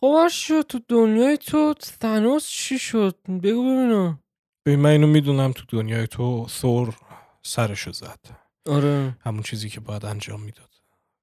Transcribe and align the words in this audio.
خب 0.00 0.28
شد 0.28 0.62
تو 0.62 0.80
دنیای 0.88 1.36
تو 1.36 1.74
تنوس 2.00 2.48
چی 2.48 2.78
شد؟ 2.78 3.18
بگو 3.42 3.62
ببینم. 3.62 4.20
ببین 4.66 4.80
من 4.80 4.90
اینو 4.90 5.06
می‌دونم 5.06 5.52
تو 5.52 5.64
دنیای 5.68 6.06
تو 6.06 6.46
ثور 6.48 6.96
سرشو 7.42 7.92
زد. 7.92 8.20
آره. 8.66 9.16
همون 9.20 9.42
چیزی 9.42 9.68
که 9.68 9.80
باید 9.80 10.04
انجام 10.04 10.40
می‌داد. 10.40 10.70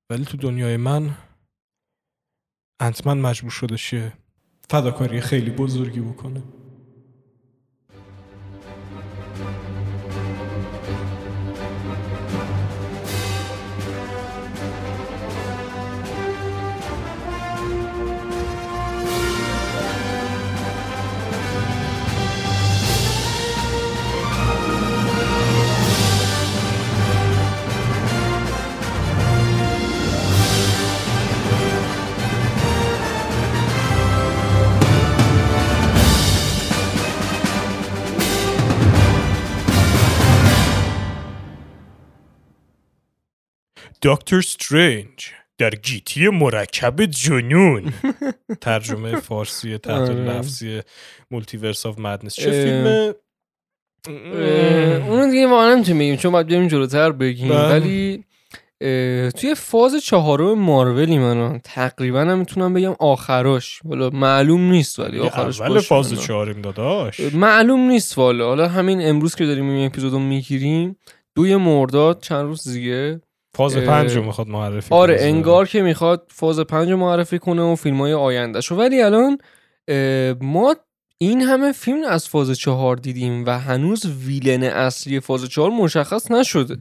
ولی 0.09 0.25
تو 0.25 0.37
دنیای 0.37 0.77
من 0.77 1.17
انتمن 2.79 3.17
مجبور 3.17 3.51
شده 3.51 3.77
شه 3.77 4.13
فداکاری 4.69 5.21
خیلی 5.21 5.51
بزرگی 5.51 5.99
بکنه. 5.99 6.43
دکتر 44.03 44.37
استرنج 44.37 45.31
در 45.57 45.69
گیتی 45.69 46.29
مرکب 46.29 47.05
جنون. 47.05 47.93
ترجمه 48.61 49.19
فارسی 49.19 49.77
تحت 49.77 50.09
آره. 50.09 50.13
لفظی 50.13 50.81
Multiverse 51.31 51.85
of 51.85 51.99
Madness 51.99 52.35
چه. 52.35 52.51
فیلم؟ 52.51 53.13
اونو 55.07 55.31
دیگه 55.31 55.47
واقعا 55.47 55.75
نمی‌تونیم 55.75 55.99
بگیم 55.99 56.15
چون 56.15 56.31
باید 56.31 56.47
بریم 56.47 56.67
جلوتر 56.67 57.11
بگیم. 57.11 57.49
بله. 57.49 57.69
ولی 57.69 58.23
توی 59.31 59.55
فاز 59.55 59.95
چهارم 59.95 60.59
مارولی 60.59 61.17
من 61.17 61.59
تقریبا 61.63 62.21
هم 62.21 62.39
می‌تونم 62.39 62.73
بگم 62.73 62.95
آخراش. 62.99 63.79
والا 63.85 64.09
معلوم 64.09 64.71
نیست 64.71 64.99
ولی 64.99 65.19
آخرش 65.19 65.61
اول 65.61 65.79
فاز. 65.79 66.21
چهارم 66.21 66.61
داداش. 66.61 67.19
معلوم 67.19 67.79
نیست 67.79 68.17
والا. 68.17 68.47
حالا 68.47 68.67
همین 68.67 69.09
امروز 69.09 69.35
که 69.35 69.45
داریم 69.45 69.69
این 69.69 69.85
اپیزودو 69.85 70.19
می‌گیریم 70.19 70.97
دوی 71.35 71.55
مرداد 71.55 72.21
چند 72.21 72.45
روز 72.45 72.69
دیگه. 72.69 73.21
فاز 73.55 73.77
پنج 73.77 74.15
رو 74.15 74.23
می‌خواد 74.23 74.47
معرفی 74.47 74.95
آره 74.95 75.17
کنه. 75.17 75.25
انگار 75.25 75.67
که 75.67 75.81
می‌خواد 75.81 76.25
فاز 76.33 76.59
پنج 76.59 76.89
رو 76.91 76.97
معرفی 76.97 77.39
کنه 77.39 77.61
و 77.61 77.75
فیلم 77.75 77.97
های 77.97 78.13
آینده 78.13 78.61
شو 78.61 78.75
ولی 78.75 79.01
الان 79.01 79.37
ما 80.41 80.75
این 81.17 81.41
همه 81.41 81.71
فیلم 81.71 82.03
از 82.09 82.29
فاز 82.29 82.51
چهار 82.51 82.95
دیدیم 82.95 83.45
و 83.45 83.59
هنوز 83.59 84.05
ویلن 84.25 84.63
اصلی 84.63 85.19
فاز 85.19 85.45
چهار 85.45 85.69
مشخص 85.69 86.31
نشده 86.31 86.77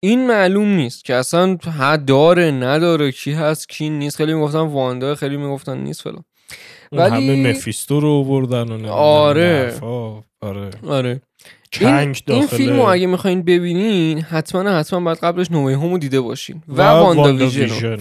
این 0.00 0.26
معلوم 0.26 0.68
نیست 0.68 1.04
که 1.04 1.14
اصلا 1.14 1.58
حد 1.80 2.04
داره 2.04 2.50
نداره 2.50 3.12
کی 3.12 3.32
هست 3.32 3.68
کی 3.68 3.90
نیست 3.90 4.16
خیلی 4.16 4.34
می‌گفتن 4.34 4.58
واندا 4.58 5.14
خیلی 5.14 5.36
می‌گفتن 5.36 5.78
نیست 5.78 6.02
فلان 6.02 6.24
ولی- 6.92 7.30
همه 7.30 7.50
مفیستو 7.50 8.00
رو 8.00 8.08
آوردن 8.08 8.84
و 8.84 8.88
آره. 8.92 9.42
حرفا. 9.42 10.22
آره 10.40 10.70
آره 10.86 11.20
چنگ 11.70 11.92
این, 11.92 11.98
این 12.26 12.40
داخل 12.40 12.56
فیلم 12.56 12.76
رو 12.76 12.82
اگه 12.82 13.06
می‌خواین 13.06 13.42
ببینین 13.42 14.20
حتما 14.20 14.78
حتما 14.78 15.00
باید 15.00 15.18
قبلش 15.18 15.50
No 15.50 15.74
Way 15.74 15.83
Home 15.83 15.95
و 15.95 15.98
دیده 15.98 16.20
باشین. 16.20 16.62
و, 16.68 16.82
و 16.82 16.84
واندا 16.84 17.48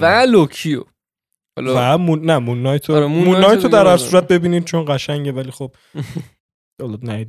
و 0.02 0.26
لوکیو. 0.28 0.84
و 1.58 1.98
Moon... 1.98 2.26
نه 2.26 2.38
Moon 2.40 2.62
Knight 2.62 2.90
آره، 2.90 3.06
Moon 3.06 3.24
Moon 3.24 3.34
Knight 3.34 3.48
Knight 3.48 3.64
رو 3.64 3.70
رو 3.70 3.84
در. 3.84 3.98
صورت 3.98 4.28
ببینید 4.28 4.64
چون 4.64 4.86
قشنگه 4.88 5.32
ولی 5.32 5.52
خب 5.52 5.72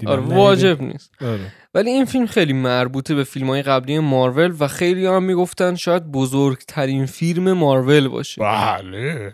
آره. 0.07 0.21
واجب 0.21 0.83
نیست. 0.83 1.11
آره. 1.21 1.53
ولی 1.75 1.91
این 1.91 2.05
فیلم 2.05 2.27
خیلی 2.27 2.53
مربوطه 2.53 3.15
به 3.15 3.25
فیلم 3.25 3.47
های 3.47 3.63
قبلی 3.63 3.99
مارول 3.99 4.55
و 4.61 4.69
خیلی 4.69 5.07
هم 5.07 5.23
می‌گفتن 5.23 5.75
شاید 5.75 6.13
بزرگترین 6.13 7.07
فیلم 7.07 7.53
مارول 7.53 8.09
باشه. 8.09 8.43
بله. 8.43 9.33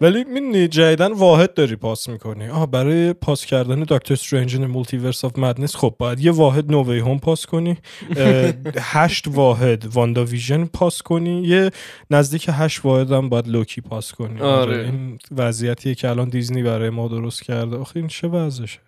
ولی 0.00 0.24
می‌دونی 0.24 0.68
جدیدن 0.68 1.12
واحد 1.12 1.54
داری 1.54 1.76
پاس 1.76 2.08
می‌کنی. 2.08 2.48
آه 2.48 2.70
برای 2.70 3.12
پاس 3.12 3.46
کردن 3.46 3.82
دکتر 3.82 4.14
استرنج 4.14 4.56
Multiverse 4.56 5.24
of 5.24 5.38
Madness 5.38 5.76
خب 5.76 5.94
باید 5.98 6.20
یه 6.20 6.32
واحد 6.32 6.70
No 6.70 6.98
Way 6.98 7.07
Home 7.07 7.18
پاس 7.18 7.46
کنی. 7.46 7.78
هشت 8.78 9.24
واحد 9.28 9.86
WandaVision 9.86 10.64
پاس 10.64 11.02
کنی. 11.02 11.42
یه 11.42 11.70
نزدیک 12.10 12.46
هشت 12.52 12.84
واحد 12.84 13.12
هم 13.12 13.28
باید 13.28 13.48
لوکی 13.48 13.80
پاس 13.80 14.12
کنی. 14.12 14.40
آره. 14.40 14.76
این 14.84 15.18
وضعیتیه 15.36 15.94
که 15.94 16.08
الان 16.08 16.28
دیزنی 16.28 16.62
برای 16.62 16.90
ما 16.90 17.08
درست 17.08 17.42
کرده. 17.42 17.76
آخه 17.76 17.96
این 17.96 18.08
چه 18.08 18.28
وضعشه؟ 18.28 18.78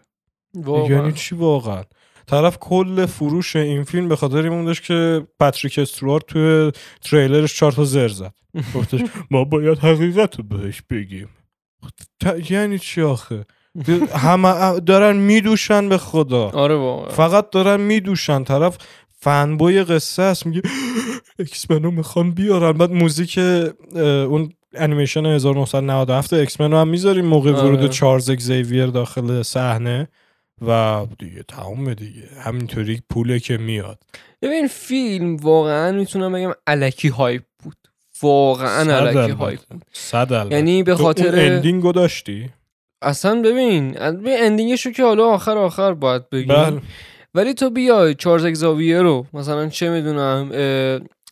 واقعا. 0.55 0.97
یعنی 0.97 1.12
چی 1.12 1.34
واقعا؟ 1.34 1.83
طرف 2.27 2.59
کل 2.59 3.07
فروش 3.07 3.57
این 3.57 3.84
فیلم 3.84 4.09
به 4.09 4.17
خاطر 4.17 4.37
این 4.51 4.65
داشت 4.65 4.83
که 4.84 5.27
پاتریک 5.41 5.79
استوارت 5.79 6.27
توی 6.27 6.73
تریلرش 7.03 7.57
چهار 7.59 7.73
تا 7.73 7.84
زر 7.84 8.09
زد. 8.09 8.34
گفتش 8.75 9.01
ما 9.31 9.45
باید 9.45 9.79
حقیقت 9.79 10.37
رو 10.37 10.45
بهش 10.45 10.83
بگیم. 10.91 11.29
ت- 12.21 12.51
یعنی 12.51 12.79
چی 12.79 13.03
آخه؟ 13.03 13.45
همه 14.15 14.81
دارن 14.81 15.17
میدوشن 15.17 15.89
به 15.89 15.99
خدا. 15.99 16.49
آره 16.49 16.75
واقعا. 16.75 17.09
فقط 17.13 17.51
دارن 17.51 17.81
میدوشن. 17.81 18.45
طرف 18.45 18.78
fanboy 19.19 19.82
قصه 19.84 20.23
است 20.23 20.47
میگه 20.47 20.63
X-Men 21.38 21.71
و 21.71 21.91
می‌خوان 21.91 22.31
بیارن. 22.31 22.73
بعد 22.73 22.91
موزیک 22.93 23.39
اون 23.99 24.53
انیمیشن 24.75 25.27
1997 25.27 26.33
X 26.32 26.60
رو 26.61 26.77
هم 26.78 26.89
می‌ذاریم 26.89 27.25
موقع 27.25 27.53
آره. 27.53 27.63
ورود 27.69 27.91
چارلز 27.91 28.31
اگزیویر 28.31 28.87
داخل 28.87 29.43
صحنه. 29.43 30.09
و 30.67 31.06
دیگه 31.19 31.43
تمام 31.43 31.94
دیگه. 31.94 32.28
همینطوری 32.41 33.03
پوله 33.11 33.41
که 33.41 33.56
میاد. 33.56 33.99
ببین 34.43 34.69
فیلم 34.69 35.37
واقعا 35.37 35.93
می‌تونم 35.93 36.33
بگم 36.33 36.53
الکی 36.67 37.09
hype 37.09 37.43
بود. 37.62 37.77
واقعا 38.22 38.97
البته. 38.97 39.34
hype 39.34 39.60
بود. 39.71 39.84
صد. 39.93 40.53
یعنی 40.53 40.83
به 40.83 40.93
اون 40.93 41.00
خاطر 41.03 41.53
ending 41.53 41.87
و 41.87 41.93
داشتی؟ 41.93 42.50
اصلا 43.03 43.43
ببین 43.43 43.93
ببین 43.93 44.37
ending 44.38 44.73
شو 44.73 44.91
که 44.91 45.05
حالا 45.05 45.27
آخر 45.27 45.59
آخر 45.59 45.95
باید 45.95 46.31
بگیم. 46.31 46.55
بله. 46.56 46.81
ولی 47.34 47.55
تو 47.55 47.71
بیای 47.71 48.15
چارلز 48.15 48.45
اگزاویر 48.45 49.03
رو 49.03 49.27
مثلا 49.33 49.69
چه 49.69 49.91
می‌دونم 49.91 50.50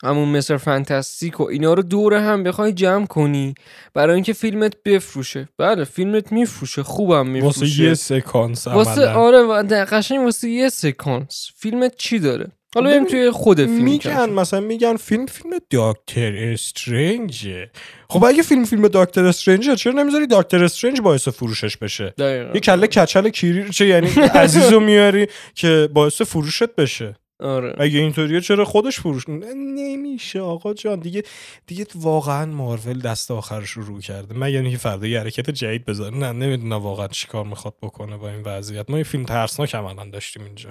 همون 0.05 0.29
مستر 0.29 0.57
فانتاستیک 0.57 1.41
و 1.41 1.43
اینا 1.43 1.75
رو 1.75 1.83
دور 1.83 2.15
هم 2.15 2.43
بخوای 2.43 2.73
جمع 2.73 3.07
کنی. 3.07 3.55
برای 3.95 4.15
اینکه 4.15 4.33
فیلمت 4.33 4.73
بفروشه. 4.85 5.49
بله 5.59 5.85
فیلمت 5.85 6.33
میفروشه. 6.33 6.83
خوبم 6.83 7.27
میفروشه. 7.27 7.61
واسه 7.61 7.83
یه 7.83 7.95
سکانس 7.95 8.67
واسه. 8.67 9.09
آره 9.09 9.85
قشنگ 9.85 10.21
واسه 10.21 10.49
یه 10.49 10.69
سکانس. 10.69 11.51
فیلمت 11.57 11.97
چی 11.97 12.19
داره؟ 12.19 12.47
حالا 12.75 12.91
بریم 12.91 13.05
توی 13.05 13.31
خود 13.31 13.57
فیلم 13.57 13.85
میگن. 13.85 14.31
مثلا 14.31 14.61
میگن 14.61 14.97
فیلم 14.97 15.27
فیلم 15.27 15.59
دکتر 15.71 16.37
استرنجه. 16.53 17.71
خب 18.09 18.25
اگه 18.25 18.43
فیلم 18.43 18.65
فیلم 18.65 18.89
دکتر 18.89 19.25
استرنجه 19.25 19.77
چرا 19.77 19.93
نمی‌ذاری 19.93 20.27
دکتر 20.31 20.65
استرنج 20.65 21.01
باعث 21.01 21.29
فروشش 21.29 21.77
بشه؟ 21.77 22.15
دقیقاً. 22.19 22.51
یه 22.55 22.61
کله 22.61 22.87
کچل 22.87 23.29
کیری 23.29 23.71
چه 23.71 23.87
یعنی 23.87 24.09
عزیزو 24.35 24.81
میاری 24.81 25.27
که 25.55 25.89
باعث 25.93 26.23
فروشت 26.23 26.75
بشه. 26.75 27.17
آره. 27.45 27.75
اگه 27.79 27.99
اینطوریه 27.99 28.41
چرا 28.41 28.65
خودش 28.65 29.01
فروش 29.01 29.29
نمیشه 29.29 30.41
آقا 30.41 30.75
جان. 30.75 31.01
دیگه 31.01 31.23
دیگه 31.67 31.87
واقعا 31.95 32.47
مارول 32.47 33.01
دست 33.01 33.31
آخرش 33.31 33.71
رو 33.71 33.83
رو 33.83 34.01
کرده. 34.01 34.35
من 34.35 34.53
یعنی 34.53 34.71
که 34.71 34.79
فردا 34.79 35.07
یه 35.07 35.21
حرکت 35.21 35.51
جدید 35.51 35.85
بذاره. 35.85 36.17
نه 36.17 36.33
نمی‌دونم 36.33 36.73
واقعا 36.83 37.09
چیکار 37.09 37.45
می‌خواد 37.45 37.75
بکنه 37.83 38.17
با 38.17 38.31
این 38.31 38.43
وضعیت. 38.43 38.91
ما 38.91 38.99
یه 38.99 39.05
فیلم 39.05 39.25
ترسناک 39.25 39.75
هم 39.75 39.85
الان 39.85 40.11
داشتیم 40.11 40.45
اینجا. 40.45 40.71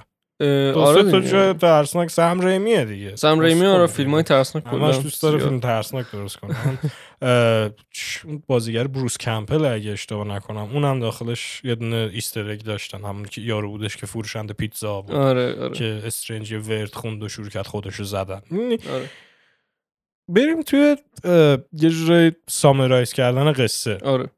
دو 0.74 0.80
آره 0.80 1.10
تا 1.10 1.18
دیگه. 1.18 1.30
جای 1.30 1.52
ترسناک 1.52 2.10
سم 2.10 2.40
ریمیه 2.40 2.84
دیگه. 2.84 3.16
سم 3.16 3.40
ریمی 3.40 3.66
آره 3.66 3.86
فیلم 3.86 4.10
های 4.10 4.22
ترسناک 4.22 4.64
ترسناک 4.64 4.82
همش 4.82 4.94
کلا 4.94 5.02
دوست 5.02 5.22
داره. 5.22 5.38
فیلم 5.38 5.60
ترسناک 5.60 6.06
درست 6.12 6.36
کنه. 6.36 6.56
بازیگر 8.46 8.86
بروس 8.86 9.18
کمپل 9.18 9.64
اگه 9.64 9.90
اشتباه 9.90 10.26
نکنم 10.26 10.68
اونم 10.72 11.00
داخلش 11.00 11.60
یه 11.64 11.74
دونه 11.74 12.10
ایستر 12.12 12.50
اگ 12.50 12.60
داشتن. 12.60 13.04
همون 13.04 13.24
که 13.24 13.40
یارو 13.40 13.70
بودش 13.70 13.96
که 13.96 14.06
فروشنده 14.06 14.52
پیتزا 14.54 15.02
بود. 15.02 15.14
آره 15.14 15.60
آره. 15.60 15.74
که 15.74 16.02
استرنج 16.04 16.52
ورد 16.52 16.94
خوند 16.94 17.22
و 17.22 17.28
شروع 17.28 17.48
کرد 17.48 17.66
خودشو 17.66 18.04
زدن. 18.04 18.42
می‌دونی؟ 18.50 18.78
آره. 18.94 19.10
بریم 20.28 20.62
توی 20.62 20.96
یه 21.72 21.90
جورای 21.90 22.32
سامرایز 22.48 23.12
کردن 23.12 23.52
قصه. 23.52 23.98
آره. 24.04 24.30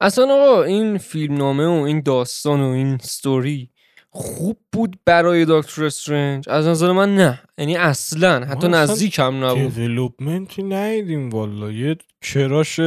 اصلا 0.00 0.34
آقا 0.34 0.62
این 0.62 0.98
فیلم 0.98 1.36
نامه 1.36 1.66
و 1.66 1.82
این 1.82 2.00
داستان 2.00 2.60
و 2.60 2.68
این 2.68 2.98
ستوری 2.98 3.70
خوب 4.12 4.58
بود 4.72 4.98
برای 5.04 5.46
دکتر 5.48 5.84
استرنج؟ 5.84 6.48
از 6.48 6.66
نظر 6.66 6.92
من 6.92 7.14
نه. 7.14 7.40
یعنی 7.58 7.76
اصلا. 7.76 8.44
حتی 8.44 8.68
نزدیک 8.68 9.18
هم 9.18 9.44
نبود. 9.44 9.74
دیولوپمنتی 9.74 10.62
ندیدیم 10.62 11.30
والا 11.30 11.72
یه 11.72 11.96
کراش 12.22 12.80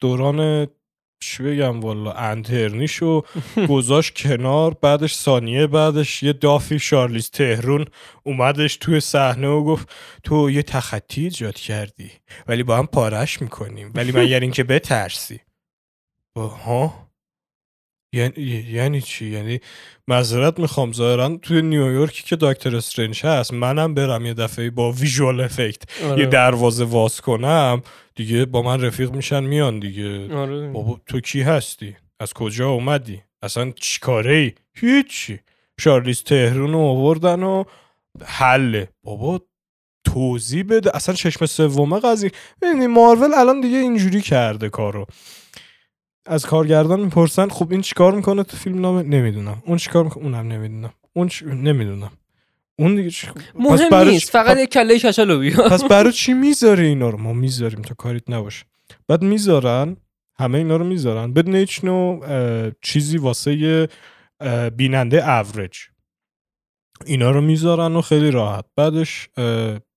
دوران 0.00 0.68
چی 1.20 1.42
بگم 1.42 1.80
والا 1.80 2.12
انترنیشو 2.12 3.22
گذاشت 3.68 4.14
کنار 4.16 4.74
بعدش 4.74 5.14
ثانیه 5.14 5.66
بعدش 5.66 6.22
یه 6.22 6.32
دافی 6.32 6.78
شارلیز 6.78 7.30
تهرون 7.30 7.84
اومدش 8.22 8.76
توی 8.76 9.00
صحنه 9.00 9.48
و 9.48 9.64
گفت 9.64 9.88
تو 10.22 10.50
یه 10.50 10.62
تخطی 10.62 11.22
ایجاد 11.22 11.54
کردی 11.54 12.10
ولی 12.46 12.62
با 12.62 12.76
هم 12.76 12.86
پارش 12.86 13.42
می‌کنیم. 13.42 13.92
ولی 13.94 14.12
من 14.12 14.26
یعنی 14.26 14.44
اینکه 14.44 14.64
بترسی؟ 14.64 15.40
ها؟ 16.36 17.05
یعنی 18.16 18.64
یعنی 18.70 19.00
چی؟ 19.00 19.26
یعنی 19.26 19.60
معذرت 20.08 20.58
می‌خوام 20.58 20.92
ظاهرا 20.92 21.38
توی 21.42 21.62
نیویورکی 21.62 22.22
که 22.22 22.36
دکتر 22.36 22.76
استرنج 22.76 23.26
هست 23.26 23.52
منم 23.52 23.94
برم 23.94 24.26
یه 24.26 24.34
دفعه 24.34 24.70
با 24.70 24.92
ویژوال 24.92 25.40
افکت 25.40 25.82
آره. 26.04 26.20
یه 26.20 26.26
دروازه 26.26 26.84
واز 26.84 27.20
کنم 27.20 27.82
دیگه 28.14 28.44
با 28.44 28.62
من 28.62 28.80
رفیق 28.82 29.10
میشن 29.10 29.44
میان 29.44 29.78
دیگه. 29.78 30.34
آره. 30.34 30.68
بابا 30.68 31.00
تو 31.06 31.20
کی 31.20 31.42
هستی؟ 31.42 31.96
از 32.20 32.32
کجا 32.32 32.68
اومدی؟ 32.68 33.22
اصلا 33.42 33.72
چیکاره 33.80 34.34
ای 34.34 34.52
هیچی. 34.74 35.38
شارلیز 35.80 36.22
تهرون 36.22 36.72
رو 36.72 36.78
آوردن 36.78 37.42
و 37.42 37.64
حله. 38.24 38.88
بابا 39.02 39.40
توضیح 40.04 40.64
بده. 40.68 40.96
اصلا 40.96 41.14
چشم 41.14 41.46
سومه 41.46 42.00
قضیه. 42.00 42.30
ببینی 42.62 42.86
مارول 42.86 43.34
الان 43.34 43.60
دیگه 43.60 43.78
اینجوری 43.78 44.20
کرده 44.20 44.68
کارو. 44.68 45.06
از 46.26 46.46
کارگردان 46.46 47.00
می‌پرسن 47.00 47.48
خب 47.48 47.72
این 47.72 47.80
چیکار 47.80 48.14
می‌کنه 48.14 48.42
تو 48.42 48.56
فیلم 48.56 48.80
نامه؟ 48.80 49.02
نمی‌دونم. 49.02 49.62
اون 49.66 49.76
چیکار 49.76 50.04
می‌کنه؟ 50.04 50.24
اونم 50.24 50.52
نمی‌دونم. 50.52 50.92
اون 51.12 51.28
چ... 51.28 51.42
نمی‌دونم. 51.42 52.10
اون 52.78 52.94
دیگه. 52.96 53.08
پس 53.10 53.30
مهم 53.54 53.90
برای 53.90 54.10
نیست. 54.10 54.28
چ- 54.28 54.32
فقط 54.32 54.56
یه 54.58 54.66
کله 54.66 54.98
کچلو 54.98 55.38
بیا 55.38 55.68
پس 55.68 55.84
برای 55.94 56.12
چی 56.12 56.32
می‌ذاری 56.32 56.86
اینا 56.86 57.10
رو؟ 57.10 57.18
ما 57.18 57.32
می‌ذاریم 57.32 57.82
تا 57.82 57.94
کاریت 57.94 58.30
نباشه. 58.30 58.64
بعد 59.08 59.22
می‌ذارن 59.22 59.96
همه 60.38 60.58
اینا 60.58 60.76
رو 60.76 60.84
می‌ذارن. 60.84 61.32
بدون 61.32 61.54
هیچ 61.54 61.84
نوع 61.84 62.26
چیزی 62.82 63.18
واسه 63.18 63.88
بیننده 64.76 65.30
اوریج 65.30 65.76
اینا 67.06 67.30
رو 67.30 67.40
می‌ذارن 67.40 67.96
و 67.96 68.00
خیلی 68.00 68.30
راحت. 68.30 68.64
بعدش 68.76 69.28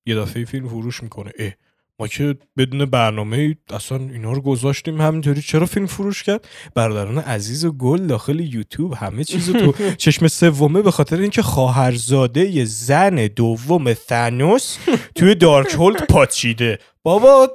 یه 0.06 0.16
دفعه 0.16 0.46
فیلم 0.46 0.68
فروش 0.68 1.04
می‌کنه. 1.04 1.32
اه. 1.40 1.52
ما 2.00 2.08
که 2.08 2.36
بدون 2.58 2.86
برنامه 2.86 3.56
اصلا 3.70 3.98
اینا 3.98 4.32
رو 4.32 4.42
گذاشتیم 4.42 5.02
همینطوری. 5.02 5.42
چرا 5.42 5.66
فیلم 5.66 5.86
فروش 5.86 6.24
کرد؟ 6.24 6.48
برادران 6.76 7.18
عزیز 7.18 7.66
و 7.66 7.72
گل 7.72 8.08
داخل 8.08 8.40
یوتیوب 8.40 8.94
همه 8.94 9.24
چیز 9.24 9.52
تو 9.52 9.74
چشم 10.04 10.28
سومه 10.28 10.82
به 10.82 10.92
خاطر 10.92 11.20
اینکه 11.20 11.42
خواهرزاده 11.42 12.66
زن 12.66 13.16
دوم 13.16 13.94
ثانوس 13.94 14.78
توی 15.16 15.36
دارک 15.36 15.74
هولد 15.74 16.08
پاچیده. 16.08 16.80
بابا 17.04 17.50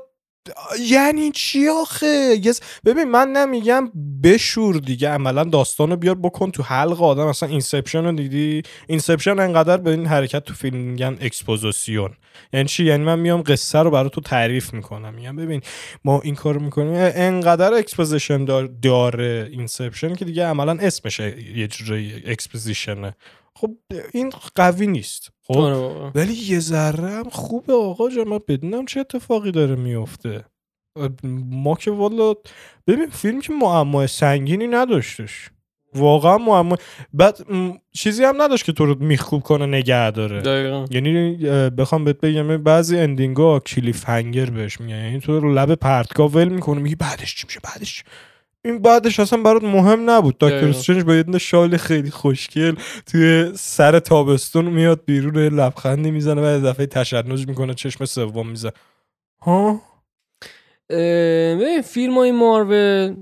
یعنی 0.81 1.31
چی 1.31 1.69
آخه؟ 1.69 2.37
یس- 2.45 2.61
ببین 2.85 3.05
من 3.05 3.29
نمیگم 3.29 3.93
بشور 4.25 4.77
دیگه 4.77 5.09
عملا 5.09 5.45
داستان 5.45 5.91
رو 5.91 5.97
بیار 5.97 6.15
بکن 6.15 6.51
تو 6.51 6.63
حلق 6.63 7.03
آدم. 7.03 7.27
اصلا 7.27 7.49
Inception 7.49 8.05
رو 8.05 8.13
دیدی؟ 8.13 8.63
Inception 8.87 9.41
انقدر 9.41 9.77
به 9.77 9.91
این 9.91 10.07
حرکت 10.07 10.45
تو 10.45 10.55
فیلم 10.55 10.77
میگن 10.77 11.19
exposition 11.21 12.11
یعنی 12.53 12.69
چی؟ 12.69 12.85
یعنی 12.85 13.05
من 13.05 13.19
میام 13.19 13.43
قصه 13.43 13.79
رو 13.79 13.91
برای 13.91 14.11
تو 14.11 14.21
تعریف 14.21 14.75
می‌کنم. 14.75 15.15
میگم 15.15 15.37
ببین 15.37 15.63
ما 16.05 16.21
این 16.21 16.35
کار 16.35 16.59
می‌کنیم. 16.59 16.95
انقدر 16.97 17.75
exposition 17.75 18.45
دار 18.45 18.67
داره 18.83 19.49
Inception 19.53 20.15
که 20.15 20.25
دیگه 20.25 20.47
عملا 20.47 20.73
اسمش 20.81 21.21
یه 21.21 21.69
جوری 21.69 22.23
exposition 22.27 23.09
ه 23.09 23.17
خب 23.57 23.71
این 24.13 24.33
قوی 24.57 24.87
نیست. 24.87 25.31
خب 25.47 25.57
آره. 25.57 26.11
ولی 26.15 26.33
یه 26.33 26.59
ذره 26.59 27.11
هم 27.11 27.29
خوبه 27.31 27.73
آقا 27.73 28.11
جان. 28.11 28.29
من 28.29 28.39
بدونم 28.49 28.87
چه 28.87 29.01
اتفاقی 29.01 29.51
داره 29.51 29.75
میفته. 29.75 30.45
ما 31.51 31.75
که 31.75 31.91
والا 31.91 32.35
ببین 32.87 33.07
فیلم 33.07 33.41
که 33.41 33.53
معمای 33.53 34.07
سنگینی 34.07 34.67
نداشتش. 34.67 35.51
واقعا 35.95 36.39
معما 36.39 36.77
بعد 37.13 37.47
چیزی 37.93 38.25
هم 38.25 38.43
نداشت 38.43 38.65
که 38.65 38.73
تو 38.73 38.87
رو 38.87 38.95
میخکوب 39.01 39.43
کنه 39.43 39.67
نگه 39.67 40.11
داره. 40.11 40.41
دقیقا. 40.41 40.85
یعنی 40.91 41.37
بخوام 41.71 42.05
بهت 42.05 42.21
بگم 42.21 42.57
بعضی 42.57 42.99
اندینگا 42.99 43.61
کلیف 43.61 44.09
هنگر 44.09 44.51
بهش 44.51 44.81
میگن. 44.81 44.97
یعنی 45.05 45.21
تو 45.21 45.41
رو 45.41 45.55
لب 45.55 45.75
پرتگاه 45.75 46.31
ول 46.31 46.49
می‌کنه 46.49 46.81
میگی 46.81 46.95
بعدش 46.95 47.35
چی 47.35 47.47
میشه 47.47 47.61
بعدش؟ 47.63 48.05
این 48.65 48.79
بعدش 48.79 49.21
اصلا 49.21 49.43
برات 49.43 49.63
مهم 49.65 50.11
نبود. 50.11 50.39
دکتر. 50.41 50.69
استرنج 50.69 51.03
با 51.03 51.15
یه 51.15 51.39
شال 51.39 51.77
خیلی 51.77 52.11
خوشگل 52.11 52.75
توی 53.07 53.53
سر 53.55 53.99
تابستون 53.99 54.65
میاد 54.65 55.05
بیرون 55.05 55.37
لبخندی 55.37 56.11
می‌زنه 56.11 56.41
و 56.41 56.67
دفعه 56.67 56.87
تشنج 56.87 57.49
می‌کنه 57.49 57.75
چشم 57.75 58.05
سوم 58.05 58.49
می‌زنه. 58.49 58.73
ها؟ 59.43 59.83
ببین 60.91 61.83
فیلم 61.83 62.15
های 62.15 62.33
مارول 62.33 63.17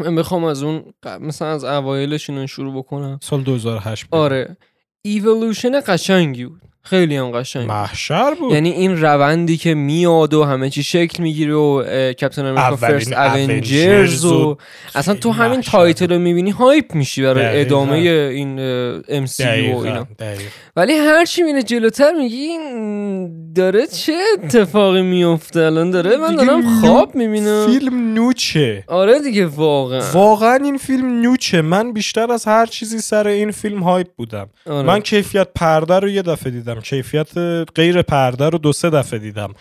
من 0.00 0.16
بخوام 0.16 0.44
از 0.44 0.62
اون 0.62 0.94
مثلا 1.20 1.48
از 1.48 1.64
اوایلش 1.64 2.30
اینو 2.30 2.46
شروع 2.46 2.78
بکنم. 2.78 3.18
سال 3.22 3.42
2008 3.42 4.04
بود. 4.04 4.20
آره. 4.20 4.56
ایولوشن 5.02 5.80
قشنگی 5.86 6.44
بود. 6.44 6.62
خیلی 6.90 7.16
هم 7.16 7.30
قشنگ. 7.30 7.68
محشر 7.68 8.34
بود. 8.34 8.52
یعنی 8.52 8.70
این 8.70 9.00
روندی 9.00 9.56
که 9.56 9.74
میاد 9.74 10.34
و 10.34 10.44
همه 10.44 10.70
چی 10.70 10.82
شکل 10.82 11.22
می‌گیره 11.22 11.54
و 11.54 11.82
Captain 12.12 12.46
America 12.46 12.76
First 12.76 13.12
Avengers 13.12 14.24
و 14.24 14.56
اصلا 14.94 15.14
تو 15.14 15.30
همین 15.30 15.60
title 15.60 16.12
رو 16.12 16.18
می‌بینی 16.18 16.50
hype 16.50 16.94
میشی 16.94 17.22
برای 17.22 17.44
دقیقاً. 17.44 17.60
ادامه 17.60 17.96
این 17.96 18.60
MCU 19.08 19.76
اینا. 19.76 20.06
دقیقاً،. 20.18 20.50
ولی 20.76 20.92
هر 20.92 21.24
چی 21.24 21.42
میره 21.42 21.62
جلوتر 21.62 22.12
میگی 22.12 22.36
این 22.36 23.52
داره 23.54 23.86
چه 23.86 24.12
اتفاقی 24.44 25.02
میفته 25.02 25.60
الان 25.60 25.90
داره 25.90 26.16
من 26.16 26.36
دارم 26.36 26.80
خواب 26.80 27.14
می‌بینم. 27.14 27.66
فیلم 27.66 28.14
نوچه. 28.14 28.84
آره 28.86 29.20
دیگه 29.20 29.46
واقعا. 29.46 30.02
واقعا 30.12 30.54
این 30.64 30.76
فیلم 30.78 31.20
نوچه. 31.20 31.62
من 31.62 31.92
بیشتر 31.92 32.32
از 32.32 32.44
هر 32.44 32.66
چیزی 32.66 32.98
سر 32.98 33.26
این 33.26 33.50
فیلم 33.50 33.82
hype 33.82 34.06
بودم. 34.16 34.50
آره. 34.70 34.86
من 34.86 35.00
کیفیت 35.00 35.48
پرده 35.54 35.98
رو 35.98 36.08
یه 36.08 36.22
دفعه 36.22 36.50
دیدم. 36.52 36.77
کیفیت 36.80 37.38
غیر 37.74 38.02
پرده 38.02 38.48
رو 38.48 38.58
دو 38.58 38.72
سه 38.72 38.90
دفعه 38.90 39.18
دیدم. 39.18 39.54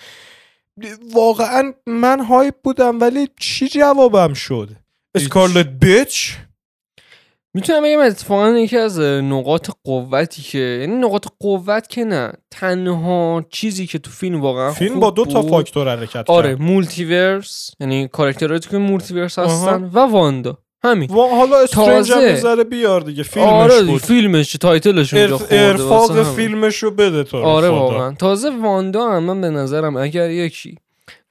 واقعا 1.13 1.73
من 1.87 2.19
hype 2.19 2.55
بودم 2.63 3.01
ولی 3.01 3.27
چی 3.39 3.67
جوابم 3.67 4.33
شد؟ 4.33 4.69
Scarlet 5.15 5.67
Witch 5.67 6.35
می‌تونم 7.53 7.83
بگم 7.83 7.99
اتفاقا 7.99 8.49
یکی 8.49 8.77
از 8.77 8.99
نقاط 8.99 9.69
قوتی 9.83 10.41
که 10.41 10.57
یعنی 10.57 10.95
نقاط 10.95 11.27
قوت 11.39 11.89
که 11.89 12.03
نه 12.03 12.33
تنها 12.51 13.45
چیزی 13.49 13.87
که 13.87 13.99
تو 13.99 14.11
فیلم 14.11 14.41
واقعا 14.41 14.71
فیلم 14.71 14.99
با 14.99 15.09
دو 15.09 15.25
تا 15.25 15.41
بود- 15.41 15.49
فاکتور 15.51 15.89
حرکت 15.95 16.29
آره 16.29 16.49
کرد. 16.49 16.61
multiverse 16.61 17.71
یعنی 17.79 18.07
کاراکترهایی 18.07 18.59
که 18.59 18.77
multiverse 18.77 19.39
آها. 19.39 19.47
هستن 19.71 19.83
و 19.83 19.99
واندا. 19.99 20.57
همین 20.83 21.09
و 21.11 21.27
حالا 21.27 21.57
استرنج 21.57 22.11
هم 22.11 22.35
تازه. 22.35 22.63
بیار 22.63 23.01
دیگه 23.01 23.23
فیلمش 23.23 23.49
آره 23.49 23.83
بود 23.83 24.01
فیلمش 24.01 24.51
title 24.51 24.95
ش 24.95 25.13
اونجا 25.13 25.39
ارفاق. 25.51 26.35
فیلمش 26.35 26.83
رو 26.83 26.91
بده 26.91 27.23
تو 27.23 27.37
آره. 27.37 27.69
واقعا 27.69 28.13
تازه 28.13 28.49
واندا 28.61 29.09
هم 29.09 29.23
من 29.23 29.41
به 29.41 29.49
نظرم 29.49 29.97
اگر 29.97 30.29
یکی 30.29 30.77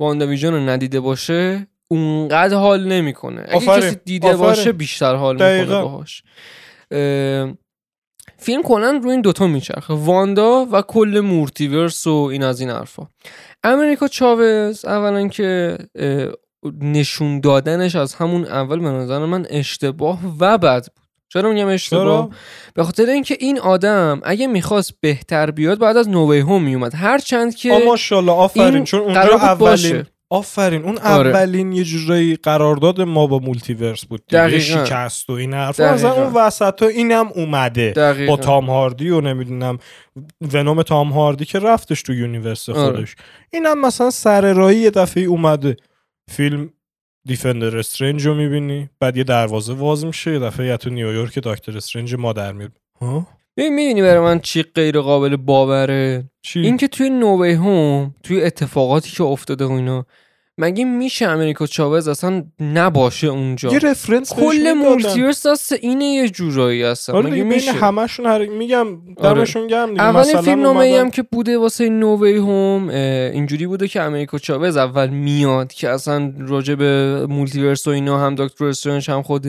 واندا 0.00 0.26
ویژن 0.26 0.52
رو 0.52 0.60
ندیده 0.60 1.00
باشه 1.00 1.66
اونقدر 1.88 2.56
حال 2.56 2.88
نمی‌کنه 2.88 3.46
اگه. 3.48 3.66
کسی 3.66 3.96
دیده 4.04 4.28
آفرین. 4.28 4.40
باشه 4.40 4.72
بیشتر 4.72 5.14
حال 5.14 5.34
می‌کنه. 5.34 5.82
باهاش 5.82 6.22
اه، 6.90 7.54
فیلم 8.38 8.62
کلا 8.62 9.00
روی 9.02 9.10
این 9.10 9.20
دوتا 9.20 9.46
میچرخه 9.46 9.94
واندا 9.94 10.66
و 10.72 10.82
کل 10.82 11.20
مورتیورس 11.24 12.06
و 12.06 12.28
این 12.32 12.42
از 12.42 12.60
این 12.60 12.70
حرفا 12.70 13.08
امریکا 13.64 14.08
چاوز 14.08 14.84
اولا 14.84 15.28
که 15.28 15.78
نشون 16.80 17.40
دادنش 17.40 17.96
از 17.96 18.14
همون 18.14 18.44
اول 18.44 18.78
به 18.78 18.88
نظر 18.88 19.18
من 19.18 19.46
اشتباه 19.50 20.18
و 20.40 20.58
بد 20.58 20.82
بود 20.82 21.06
چرا 21.28 21.52
میگم 21.52 21.68
اشتباه 21.68 22.30
به 22.74 22.84
خاطر 22.84 23.06
اینکه 23.06 23.36
این 23.40 23.58
آدم 23.58 24.20
اگه 24.24 24.46
می‌خواست 24.46 24.94
بهتر 25.00 25.50
بیاد 25.50 25.78
بعد 25.78 25.96
از 25.96 26.08
نووی 26.08 26.38
هوم 26.38 26.62
میومد 26.62 26.94
هر 26.94 27.18
چند 27.18 27.54
که 27.54 27.82
ماشاءالله 27.86 28.32
آفرین 28.32 28.74
این 28.74 28.84
چون 28.84 29.00
اونجا 29.00 29.20
اولین 29.20 29.58
باشه. 29.58 30.06
آفرین 30.30 30.84
اون 30.84 30.98
آره. 30.98 31.30
اولین 31.30 31.72
یه 31.72 31.84
جورایی 31.84 32.36
قرارداد 32.36 33.00
ما 33.00 33.26
با 33.26 33.38
multiverse 33.38 34.04
بود 34.04 34.22
دیگه. 34.28 34.58
شکست 34.58 35.30
و 35.30 35.32
این 35.32 35.54
حرف. 35.54 35.80
اون 35.80 36.32
وسط 36.34 36.82
ها 36.82 36.88
اینم 36.88 37.28
اومده 37.34 37.90
دقیقاً. 37.90 38.36
با 38.36 38.42
تام 38.42 38.70
هاردی 38.70 39.10
و 39.10 39.20
نمی‌دونم 39.20 39.78
ونوم 40.52 40.82
تام 40.82 41.12
هاردی 41.12 41.44
که 41.44 41.58
رفتش 41.58 42.02
تو 42.02 42.14
universe 42.14 42.68
آره. 42.68 42.96
خودش 42.96 43.16
اینم 43.52 43.80
مثلا 43.80 44.10
سر 44.10 44.52
راهی 44.52 44.78
یه 44.78 44.90
دفعه 44.90 45.24
اومده 45.24 45.76
فیلم 46.30 46.70
Defender 47.24 47.76
Strange 47.76 48.26
رو 48.26 48.34
می‌بینی 48.34 48.88
بعد 49.00 49.16
یه 49.16 49.24
دروازه 49.24 49.74
واز 49.74 50.04
میشه 50.04 50.32
یه 50.32 50.38
دفعه 50.38 50.76
تو 50.76 50.90
نیویورک 50.90 51.38
دکتر 51.38 51.76
استرنج 51.76 52.14
مادر 52.14 52.52
میاد 52.52 52.72
ها؟ 53.00 53.26
می‌دونی 53.56 54.02
برای 54.02 54.20
من 54.20 54.40
چی 54.40 54.62
غیر 54.62 55.00
قابل 55.00 55.36
باوره؟ 55.36 56.30
چی؟ 56.42 56.60
اینکه 56.60 56.88
توی 56.88 57.10
No 57.10 57.52
Way 57.52 57.79
Home 57.79 58.14
توی 58.22 58.42
اتفاقاتی 58.42 59.10
که 59.10 59.24
افتاده 59.24 59.64
و 59.64 59.72
اینا 59.72 60.06
مگه 60.58 60.84
میشه 60.84 61.26
امریکا 61.26 61.66
چاوز 61.66 62.08
اصلا 62.08 62.44
نباشه 62.60 63.26
اونجا؟ 63.26 63.72
یه 63.72 63.78
reference 63.78 64.32
کل. 64.32 64.72
multiverse 64.72 65.46
دست 65.46 65.72
اینه 65.72 66.04
یه 66.04 66.28
جورایی 66.28 66.82
هستن 66.82 67.12
آره 67.12 67.30
مگه 67.30 67.42
میشه؟ 67.42 67.72
همشون 67.72 68.26
هر... 68.26 68.46
میگم 68.46 68.86
دمشون 69.22 69.66
گرم 69.66 69.90
دیگه. 69.90 70.02
اولین 70.02 70.40
فیلم 70.42 70.62
نامه 70.62 70.80
ای 70.80 70.88
اومدن- 70.90 71.04
هم 71.04 71.10
که 71.10 71.22
بوده 71.32 71.58
واسه 71.58 71.88
No 71.88 72.36
Way 72.36 72.58
Home 72.58 72.88
اینجوری 72.88 73.66
بوده 73.66 73.88
که 73.88 74.02
امریکا 74.02 74.38
چاوز 74.38 74.76
اول 74.76 75.08
میاد 75.08 75.72
که 75.72 75.88
اصلا 75.90 76.32
راجع 76.38 76.74
به 76.74 77.26
multiverse 77.28 77.86
و 77.86 77.90
اینا 77.90 78.18
هم 78.18 78.34
دکتر 78.34 78.64
استرنج 78.64 79.10
هم 79.10 79.22
خود 79.22 79.46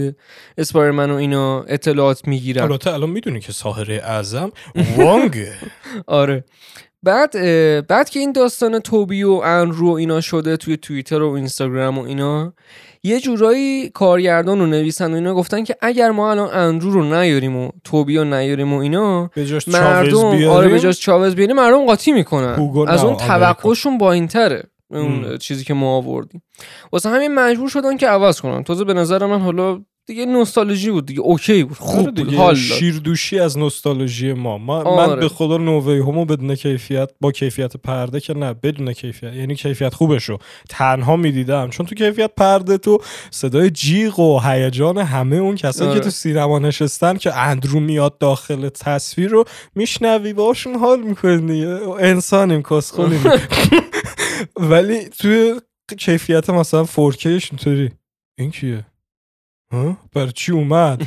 اسپایرمن 0.57 1.11
و 1.11 1.15
اینا 1.15 1.61
اطلاعات 1.63 2.27
می‌گیرن. 2.27 2.63
البته 2.63 2.93
الان 2.93 3.09
می‌دونی 3.09 3.39
که 3.39 3.51
ساحره 3.51 3.95
اعظم 4.03 4.51
وانگه. 4.97 5.53
آره. 6.07 6.43
بعد 7.07 7.31
بعد 7.87 8.09
که 8.09 8.19
این 8.19 8.31
داستان 8.31 8.79
توبی 8.79 9.23
و 9.23 9.31
انرو 9.31 9.89
اینا 9.89 10.21
شده 10.21 10.57
توی 10.57 10.77
توییتر 10.77 11.21
و 11.21 11.31
اینستاگرام 11.31 11.97
و 11.97 12.01
اینا 12.01 12.53
یه 13.03 13.19
جورایی 13.19 13.89
کارگردان 13.89 14.61
و 14.61 14.65
نویسن 14.65 15.11
و 15.11 15.15
اینا 15.15 15.33
گفتن 15.33 15.63
که 15.63 15.75
اگر 15.81 16.11
ما 16.11 16.31
الان 16.31 16.49
اندرو 16.53 16.91
رو 16.91 17.03
نیاریم 17.03 17.55
و 17.55 17.69
توبی 17.83 18.17
رو 18.17 18.23
نیاریم 18.23 18.73
و 18.73 18.77
اینا 18.77 19.29
مردم 19.67 20.47
آره 20.47 20.69
به 20.69 20.79
جاش 20.79 20.99
چاوز 20.99 21.35
بیاریم 21.35 21.55
مردم 21.55 21.85
قاطی 21.85 22.11
می‌کنن 22.11 22.55
از 22.87 23.03
اون 23.03 23.13
آمریکا. 23.13 23.27
توقعشون 23.27 23.97
با 23.97 24.11
این 24.11 24.27
تره 24.27 24.63
اون. 24.91 25.37
چیزی 25.37 25.63
که 25.63 25.73
ما 25.73 25.95
آوردیم 25.95 26.43
واسه 26.91 27.09
همین 27.09 27.35
مجبور 27.35 27.69
شدن 27.69 27.97
که 27.97 28.07
عوض 28.07 28.41
کنن 28.41 28.63
تازه 28.63 28.83
به 28.83 28.93
نظر 28.93 29.25
من 29.25 29.39
حالا 29.39 29.81
دیگه 30.07 30.25
نوستالژی 30.25 30.91
بود 30.91 31.05
دیگه. 31.05 31.19
اوکی 31.21 31.63
بود. 31.63 31.77
خوب 31.77 31.99
آره 31.99 32.11
بود. 32.11 32.33
حال. 32.33 32.55
شیردوشی 32.55 33.39
از 33.39 33.57
نوستالژی 33.57 34.33
ما, 34.33 34.57
ما 34.57 34.83
من 34.83 35.09
آره. 35.09 35.21
به 35.21 35.29
خدا 35.29 35.57
نووی 35.57 35.99
همو 35.99 36.25
بدون 36.25 36.55
کیفیت 36.55 37.09
با 37.21 37.31
کیفیت 37.31 37.77
پرده 37.77 38.19
که 38.19 38.33
نه 38.33 38.53
بدون 38.53 38.93
کیفیت. 38.93 39.33
یعنی 39.33 39.55
کیفیت 39.55 39.93
خوبشو 39.93 40.37
تنها 40.69 41.15
می‌دیدم. 41.15 41.69
چون 41.69 41.85
تو 41.85 41.95
کیفیت 41.95 42.31
پرده 42.37 42.77
تو 42.77 42.97
صدای 43.31 43.69
جیغ 43.69 44.19
و 44.19 44.39
هیجان 44.39 44.97
همه 44.97 45.35
اون 45.35 45.55
کسایی 45.55 45.89
آره. 45.89 45.99
که 45.99 46.03
تو 46.03 46.09
سینما 46.09 46.59
نشستن 46.59 47.17
که 47.17 47.37
اندرو 47.37 47.79
میاد 47.79 48.17
داخل 48.17 48.69
تصویر 48.69 49.29
رو 49.29 49.43
میشنوی 49.75 50.33
باشون 50.33 50.75
حال 50.75 51.01
می‌کنی 51.01 51.65
انسانیم 51.99 52.63
کسخونیم 52.63 53.23
ولی 54.71 55.09
توی 55.09 55.61
کیفیت 55.97 56.49
مثلا 56.49 56.85
4Kش 56.85 57.25
اینطوری. 57.25 57.91
این 58.39 58.51
کیه؟ 58.51 58.85
برای 60.13 60.31
چی 60.35 60.51
اومد؟ 60.51 61.01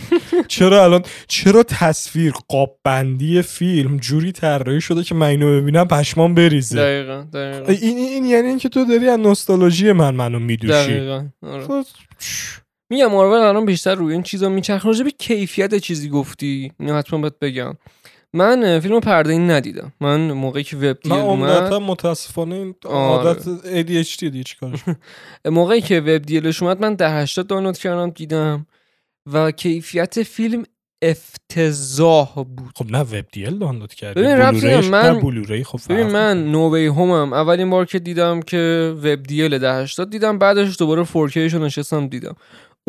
چرا 0.48 0.84
الان 0.84 1.02
چرا 1.28 1.62
تصویر 1.62 2.32
قاب 2.48 2.78
بندی 2.84 3.42
فیلم 3.42 3.96
جوری 3.96 4.32
طراحی 4.32 4.80
شده 4.80 5.02
که 5.02 5.14
من 5.14 5.26
اینو 5.26 5.60
ببینم 5.60 5.88
پشمام 5.88 6.34
بریزه؟ 6.34 6.76
دقیقا 6.76 7.26
دقیقا. 7.32 7.72
این, 7.72 7.98
این 7.98 8.24
یعنی 8.24 8.48
اینکه 8.48 8.68
تو 8.68 8.84
داری 8.84 9.08
از 9.08 9.18
نوستالژی 9.18 9.92
من 9.92 10.14
منو 10.14 10.38
میدوشی. 10.38 10.72
دقیقا 10.72 11.28
آره. 11.42 11.84
میگم 12.90 13.06
مارول 13.06 13.38
الان 13.38 13.66
بیشتر 13.66 13.94
روی 13.94 14.12
این 14.12 14.22
چیزا 14.22 14.48
میچرخه. 14.48 14.88
راجع 14.88 15.04
به 15.04 15.10
کیفیت 15.10 15.74
چیزی 15.74 16.08
گفتی. 16.08 16.72
اینو 16.80 16.98
حتما 16.98 17.20
باید 17.20 17.38
بگم. 17.38 17.74
من 18.34 18.80
فیلم 18.80 19.00
پرده 19.00 19.32
این 19.32 19.50
ندیدم. 19.50 19.92
من 20.00 20.30
موقعی 20.32 20.62
که 20.62 20.76
وب 20.76 21.00
دیل 21.02 21.12
من 21.12 21.18
اومد 21.20 21.72
متاسفانه 21.72 22.54
این 22.54 22.75
آره. 22.84 23.28
عادت 23.28 23.42
ADHD 23.64 24.18
دیگه 24.20 24.42
چیکارش 24.44 24.78
موقعی 25.44 25.80
که 25.80 26.00
وب 26.00 26.18
دیلش 26.22 26.62
اومد 26.62 26.80
من 26.80 26.94
ده 26.94 27.10
80 27.10 27.46
دانلود 27.46 27.78
کردم 27.78 28.10
دیدم. 28.10 28.66
و 29.32 29.50
کیفیت 29.50 30.22
فیلم 30.22 30.62
افتضاح 31.02 32.34
بود. 32.34 32.70
خب 32.76 32.90
نه 32.90 33.00
وب 33.00 33.25
دی 33.32 33.46
ال 33.46 33.58
دانلود 33.58 33.94
کردی. 33.94 34.20
ببین، 34.20 34.32
نداره. 34.32 34.88
من- 34.88 35.20
بلوری 35.20 35.64
خب 35.64 35.80
ببین 35.88 36.06
من 36.06 36.50
نووی 36.52 36.87
هومم 36.87 37.32
اولین 37.32 37.70
بار 37.70 37.84
که 37.84 37.99
دیدم 37.99 38.40
که 38.42 38.94
وب 39.04 39.22
دیل 39.22 39.58
ده 39.58 39.72
80 39.75 40.10
دیدم 40.10 40.38
بعدش 40.38 40.76
دوباره 40.78 41.04
4K 41.04 41.37
شو 41.50 41.58
نشستم 41.58 42.06
دیدم. 42.08 42.34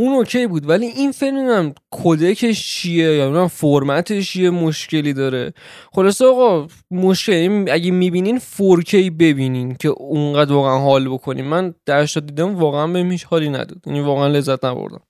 اون 0.02 0.14
اوکی 0.14 0.48
بود 0.48 0.70
ولی 0.70 0.86
این 0.86 1.12
فیلم 1.12 1.38
نمی‌دونم 1.38 1.74
کدکش 1.92 2.68
چیه؟ 2.68 3.16
یا 3.16 3.24
نمی‌دونم 3.26 3.48
فرمتش 3.48 4.32
چیه؟ 4.32 4.50
مشکلی 4.50 5.14
داره. 5.14 5.54
خلاصه 5.94 6.26
آقا 6.26 6.68
مشکل 6.92 7.34
یعنی 7.34 7.72
اگه 7.72 7.92
می‌بینین 7.92 8.40
4K 8.40 8.94
ببینین 8.96 9.76
که 9.76 9.88
اونقدر 9.90 10.54
واقعا 10.54 10.80
حال 10.80 11.10
بکنین. 11.10 11.46
من 11.46 11.74
80 11.90 12.26
دیدم 12.26 12.56
واقعا 12.56 12.88
بهم 12.88 13.12
هیچ 13.12 13.24
حالی 13.24 13.50
نداد. 13.50 13.78
یعنی 13.88 14.02
واقعا 14.02 14.28
لذت 14.28 14.66
نبردم. 14.66 15.02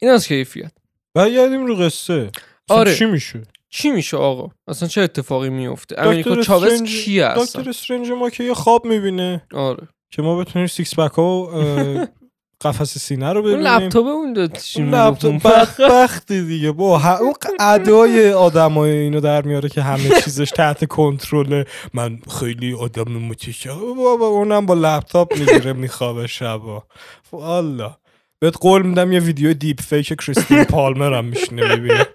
این 0.00 0.10
از 0.10 0.26
کیفیت. 0.26 0.72
برگردیم 1.14 1.66
رو 1.66 1.76
قصه. 1.76 2.30
آره. 2.68 2.94
چی 2.94 3.04
میشه؟ 3.04 3.42
چی 3.68 3.90
میشه 3.90 4.16
آقا؟ 4.16 4.48
اصلا 4.68 4.88
چه 4.88 5.00
اتفاقی 5.00 5.48
میفته 5.50 6.00
امریکا 6.00 6.42
چاوز 6.42 6.64
استرنج- 6.64 6.88
کیه 7.04 7.24
اصلا؟ 7.26 7.44
دکتر 7.44 7.68
استرنج 7.70 8.10
ما 8.10 8.30
که 8.30 8.44
یه 8.44 8.54
خواب 8.54 8.84
می‌بینه. 8.86 9.42
آره. 9.54 9.88
که 10.12 10.22
ما 10.22 10.36
بتونیم 10.36 10.66
six 10.66 10.94
pack 10.98 11.12
ها 11.12 11.50
قفس 12.60 12.98
سینه 12.98 13.32
رو 13.32 13.38
اون 13.40 13.46
ببینیم. 13.46 13.66
لپتاپ 13.66 14.06
اون 14.06 14.48
چی 14.48 14.82
اون؟ 14.82 14.94
لپتاپ 14.94 15.42
بدبختی 15.42 16.42
دیگه. 16.46 16.72
با 16.72 16.98
ه- 17.00 17.20
اون 17.20 17.34
ادای 17.60 18.32
آدمای 18.32 18.90
اینو 18.90 19.20
در 19.20 19.42
میاره 19.42 19.68
که 19.68 19.82
همه 19.82 20.08
چیزش 20.24 20.50
تحت 20.50 20.84
کنترله. 20.84 21.64
من 21.94 22.18
خیلی 22.40 22.74
آدم 22.74 23.12
متشکرم. 23.12 23.94
بابا 23.96 24.26
اونم 24.26 24.66
با 24.66 24.74
لپتاپ 24.74 25.38
می‌گیره 25.38 25.72
میخوابه 25.72 26.26
شبا. 26.26 26.84
والا. 27.32 27.96
بهت 28.38 28.56
قول 28.60 28.82
میدم 28.82 29.12
یه 29.12 29.20
ویدیو 29.20 29.52
دیپ 29.54 29.80
فیک 29.80 30.14
کریستین 30.20 30.64
پالمر 30.74 31.14
هم 31.14 31.24
میشینه 31.24 31.76
ببینه 31.76 32.06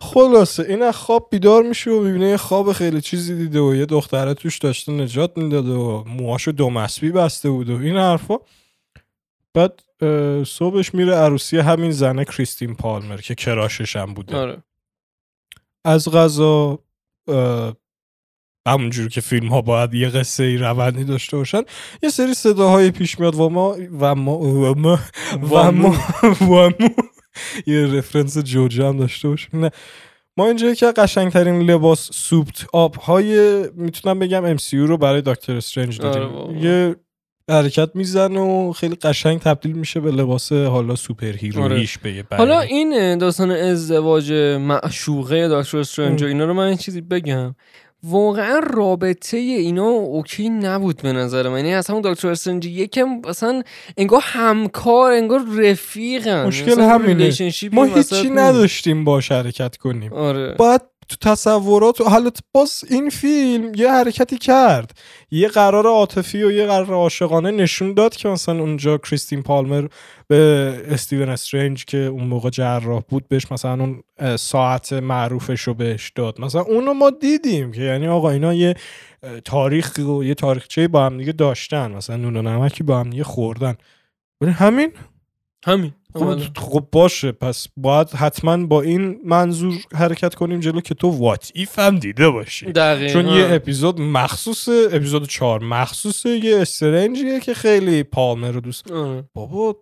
خلاصه 0.00 0.62
این 0.68 0.82
از 0.82 0.96
خواب 0.96 1.28
بیدار 1.30 1.62
میشه 1.62 1.90
و 1.90 2.00
می‌بینه 2.00 2.26
یه 2.28 2.36
خواب 2.36 2.72
خیلی 2.72 3.00
چیزی 3.00 3.34
دیده 3.36 3.60
و 3.60 3.74
یه 3.74 3.86
دختره 3.86 4.34
توش 4.34 4.58
داشته 4.58 4.92
نجات 4.92 5.32
می‌داده 5.38 5.70
و 5.72 6.04
موهاشو 6.08 6.50
دو 6.52 6.70
مسبی 6.70 7.10
بسته 7.10 7.50
بود 7.50 7.70
و 7.70 7.76
این 7.76 7.96
حرفا. 7.96 8.34
بعد 9.54 9.80
صبحش 10.46 10.94
میره 10.94 11.14
عروسی 11.14 11.58
همین 11.58 11.90
زنه 11.90 12.24
کریستین 12.24 12.74
پالمر 12.74 13.16
که 13.16 13.34
کراشش 13.34 13.96
هم 13.96 14.14
بوده. 14.14 14.36
آره. 14.36 14.62
از 15.84 16.08
غذا 16.08 16.78
همونجور 18.68 19.08
که 19.08 19.20
فیلم 19.20 19.48
ها 19.48 19.62
باید 19.62 19.94
یه 19.94 20.08
قصه 20.08 20.44
ای 20.44 20.56
روندی 20.56 21.04
داشته 21.04 21.36
باشن 21.36 21.62
یه 22.02 22.08
سری 22.08 22.34
صداهای 22.34 22.90
پیش 22.90 23.20
میاد 23.20 23.34
و 23.34 23.48
ما 23.48 23.76
و 24.00 24.14
ما 24.14 24.38
و 24.38 24.74
ما 24.74 24.98
و 25.42 25.72
ما 25.72 25.96
و 26.40 26.44
ما 26.44 26.72
یه 27.66 27.86
reference 27.86 28.38
جوجه 28.38 28.86
هم 28.86 28.96
داشته 28.96 29.28
باشیم. 29.28 29.60
نه. 29.60 29.70
ما 30.36 30.46
اینجا 30.46 30.74
که 30.74 30.86
قشنگترین 30.86 31.70
لباس 31.70 32.10
suit 32.12 32.66
up 32.72 32.98
های 32.98 33.62
می‌تونم 33.74 34.18
بگم 34.18 34.56
MCU 34.56 34.72
رو 34.72 34.96
برای 34.98 35.22
دکتر 35.22 35.56
استرنج 35.56 36.00
آره 36.00 36.12
داریم 36.12 36.34
واقعا. 36.34 36.58
یه 36.58 36.96
حرکت 37.50 37.90
می‌زنه 37.94 38.40
و 38.40 38.72
خیلی 38.72 38.94
قشنگ 38.94 39.40
تبدیل 39.40 39.72
میشه 39.72 40.00
به 40.00 40.10
لباس 40.10 40.52
حالا 40.52 40.94
superhero 40.94 41.32
یش 41.32 41.98
به 41.98 42.12
یه 42.12 42.24
حالا. 42.30 42.60
این 42.60 43.18
داستان 43.18 43.50
ازدواج 43.50 44.32
معشوقه 44.60 45.48
دکتر 45.48 45.78
استرنج 45.78 46.24
اینا 46.24 46.44
رو 46.44 46.54
من 46.54 46.66
این 46.66 46.76
چیزی 46.76 47.00
بگم. 47.00 47.54
واقعا 48.06 48.58
رابطه 48.58 49.36
اینا 49.36 49.88
اوکی 49.88 50.48
نبود 50.48 51.02
به 51.02 51.12
نظر 51.12 51.48
من. 51.48 51.56
یعنی 51.56 51.74
اصلا 51.74 52.00
دکتر 52.04 52.28
استرنج 52.28 52.66
یکم 52.66 53.08
اصلا 53.28 53.62
انگار 53.96 54.20
همکار 54.24 55.12
انگار 55.12 55.40
رفیقن. 55.56 56.46
مشکل 56.46 56.80
همینه. 56.80 57.32
ما 57.72 57.84
هیچی. 57.84 58.30
نداشتیم 58.30 59.04
باش 59.04 59.32
حرکت 59.32 59.76
کنیم. 59.76 60.12
آره. 60.12 60.54
باید 60.58 60.80
تو 61.08 61.30
تصورات 61.30 62.00
و 62.00 62.04
حالا 62.04 62.30
باز 62.52 62.84
این 62.90 63.10
فیلم 63.10 63.72
یه 63.74 63.90
حرکتی 63.90 64.38
کرد. 64.38 64.98
یه 65.30 65.48
قرار 65.48 65.86
عاطفی 65.86 66.42
و 66.42 66.50
یه 66.50 66.66
قرار 66.66 66.92
عاشقانه 66.92 67.50
نشون 67.50 67.94
داد 67.94 68.16
که 68.16 68.28
مثلا 68.28 68.60
اونجا 68.60 68.98
کریستین 68.98 69.42
پالمر 69.42 69.88
به 70.28 70.82
استیون 70.88 71.28
استرنج 71.28 71.84
که 71.84 71.98
اون 71.98 72.24
موقع 72.24 72.50
جراح 72.50 73.02
بود 73.08 73.28
بهش 73.28 73.52
مثلا 73.52 73.84
اون 73.84 74.02
ساعت 74.36 74.92
معروفش 74.92 75.60
رو 75.60 75.74
بهش 75.74 76.12
داد. 76.14 76.40
مثلا 76.40 76.62
اونو 76.62 76.94
ما 76.94 77.10
دیدیم 77.10 77.72
که 77.72 77.80
یعنی 77.80 78.08
آقا 78.08 78.30
اینا 78.30 78.54
یه 78.54 78.74
تاریخ 79.44 79.98
و 79.98 80.24
یه 80.24 80.34
تاریخچه 80.34 80.88
با 80.88 81.06
هم 81.06 81.18
دیگه 81.18 81.32
داشتن. 81.32 81.92
مثلا 81.92 82.16
نون 82.16 82.36
و 82.36 82.42
نمکی 82.42 82.82
با 82.82 82.98
هم 83.00 83.10
دیگه 83.10 83.24
خوردن. 83.24 83.74
همین؟ 84.42 84.92
همین. 85.66 85.92
خب. 86.18 86.38
خب 86.56 86.84
باشه 86.92 87.32
پس 87.32 87.66
باید 87.76 88.10
حتما 88.10 88.66
با 88.66 88.82
این 88.82 89.20
منظور 89.24 89.74
حرکت 89.94 90.34
کنیم 90.34 90.60
جلو 90.60 90.80
که 90.80 90.94
تو 90.94 91.08
وات 91.08 91.50
ایف 91.54 91.78
هم 91.78 91.98
دیده 91.98 92.28
باشی 92.28 92.66
دقیقاً 92.72 93.12
چون 93.12 93.26
یه 93.28 93.46
اپیزود 93.50 94.00
مخصوص 94.00 94.68
اپیزود 94.92 95.28
چهار 95.28 95.62
مخصوص 95.62 96.26
یه 96.26 96.60
استرنجیه 96.60 97.40
که 97.40 97.54
خیلی 97.54 98.02
پالمر 98.02 98.50
رو 98.50 98.60
دوست. 98.60 98.84
بابا 99.34 99.76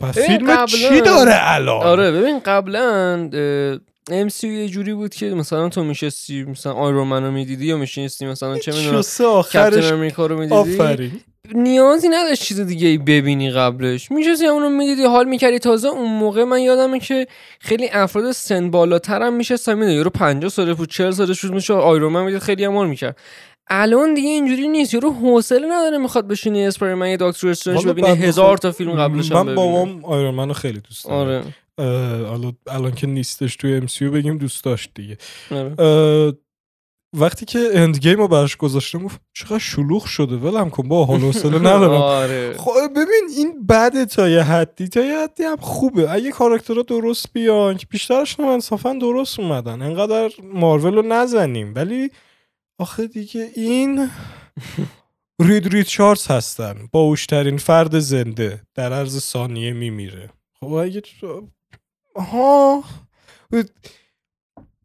پس 0.00 0.18
فیلم 0.18 0.50
قبلا- 0.56 0.66
چی 0.66 1.00
داره 1.00 1.32
الان 1.36 1.82
آره 1.86 2.12
ببین 2.12 2.38
قبلا 2.38 3.28
ام 4.10 4.28
سی 4.28 4.48
یه 4.48 4.68
جوری 4.68 4.94
بود 4.94 5.14
که 5.14 5.26
مثلا 5.26 5.68
تو 5.68 5.84
میشستی 5.84 6.44
مثلا 6.44 6.72
آیرون 6.72 7.08
من 7.08 7.24
رو 7.24 7.30
می‌دیدی 7.30 7.66
یا 7.66 7.76
میشستی 7.76 8.26
مثلا 8.26 8.58
چه 8.58 8.72
می‌دونم 8.72 9.02
کپتن 9.42 9.92
امریکا 9.92 10.26
رو 10.26 10.38
می‌دیدی؟ 10.38 10.54
آفرین. 10.54 11.10
نیازی 11.54 12.08
نداشت 12.08 12.42
چیز 12.42 12.60
دیگه 12.60 12.88
ای 12.88 12.98
ببینی 12.98 13.50
قبلش. 13.50 14.10
میشستی 14.10 14.46
اونو 14.46 14.68
می‌دیدی 14.68 15.04
حال 15.04 15.28
می‌کردی. 15.28 15.58
تازه 15.58 15.88
اون 15.88 16.12
موقع 16.12 16.44
من 16.44 16.60
یادمه 16.60 17.00
که 17.00 17.26
خیلی 17.60 17.88
افراد 17.92 18.32
سن 18.32 18.70
بالاتر 18.70 19.22
هم 19.22 19.32
میشستن 19.32 19.74
می‌دونی 19.74 19.94
یارو 19.94 20.10
50 20.10 20.50
ساله 20.50 20.74
بود 20.74 20.90
40 20.90 21.10
سالش 21.10 21.44
بود 21.44 21.54
میشه 21.54 21.74
آیرون 21.74 22.12
من 22.12 22.24
می‌دید 22.24 22.38
خیلی 22.38 22.64
حال 22.64 22.88
می‌کرد. 22.88 23.16
الان 23.68 24.14
دیگه 24.14 24.28
اینجوری 24.28 24.68
نیست. 24.68 24.94
یارو 24.94 25.12
حوصله 25.12 25.66
نداره 25.66 25.98
می‌خواد 25.98 26.28
بشینی 26.28 26.66
اسپایرمن 26.66 27.08
یه 27.10 27.16
دکتر 27.20 27.48
استرنج 27.48 27.86
ببینه؟ 27.86 28.08
هزار 28.08 28.56
تا 28.56 28.72
فیلم 28.72 28.92
قبلش 28.92 29.32
هم 29.32 29.46
من 29.46 29.54
بابام 29.54 30.04
آیرون 30.04 30.34
منو 30.34 30.52
خیلی 30.52 30.80
دوست 30.80 31.06
آره. 31.06 31.34
اه، 31.34 31.44
حالا 31.78 32.52
الان 32.66 32.92
که 32.94 33.06
نیستش 33.06 33.56
توی 33.56 33.74
ام 33.74 34.10
بگیم 34.10 34.38
دوست 34.38 34.64
داشت 34.64 34.90
دیگه. 34.94 35.18
آره. 35.50 36.32
وقتی 37.18 37.44
که 37.44 37.70
اند 37.74 37.98
گیم 37.98 38.18
رو 38.18 38.28
براش 38.28 38.56
گذاشتم 38.56 39.02
گفت 39.04 39.20
چقدر 39.32 39.58
شلوغ 39.58 40.04
شده 40.04 40.36
ولم 40.36 40.70
کن 40.70 40.88
با 40.88 41.04
حال 41.04 41.20
حوصله 41.20 41.58
ندارم. 41.70 41.90
آره. 42.00 42.54
خب 42.58 42.70
ببین 42.96 43.28
این 43.36 43.66
بده 43.66 44.04
تا 44.06 44.28
یه 44.28 44.42
حدی 44.42 44.88
تا 44.88 45.00
یه 45.00 45.18
حدی 45.18 45.42
هم 45.42 45.56
خوبه. 45.56 46.10
اگه 46.10 46.30
کاراکترها 46.30 46.82
درست 46.82 47.32
بیان 47.32 47.76
که 47.76 47.86
بیشترش 47.86 48.40
هم 48.40 48.46
انصافا 48.46 48.92
درست 48.92 49.40
اومدن. 49.40 49.82
انقدر 49.82 50.30
مارول 50.42 50.94
رو 50.94 51.02
نزنیم. 51.02 51.72
ولی 51.74 52.10
آخه 52.78 53.06
دیگه 53.06 53.50
این 53.56 54.10
رید 55.48 55.68
ریچاردز 55.68 56.26
هستن. 56.26 56.88
باوشترین 56.92 57.56
فرد 57.56 57.98
زنده 57.98 58.62
در 58.74 58.92
عرض 58.92 59.18
ثانیه 59.18 59.72
میمیره. 59.72 60.30
خب 60.60 60.72
اگه 60.72 61.02
ها 62.18 62.82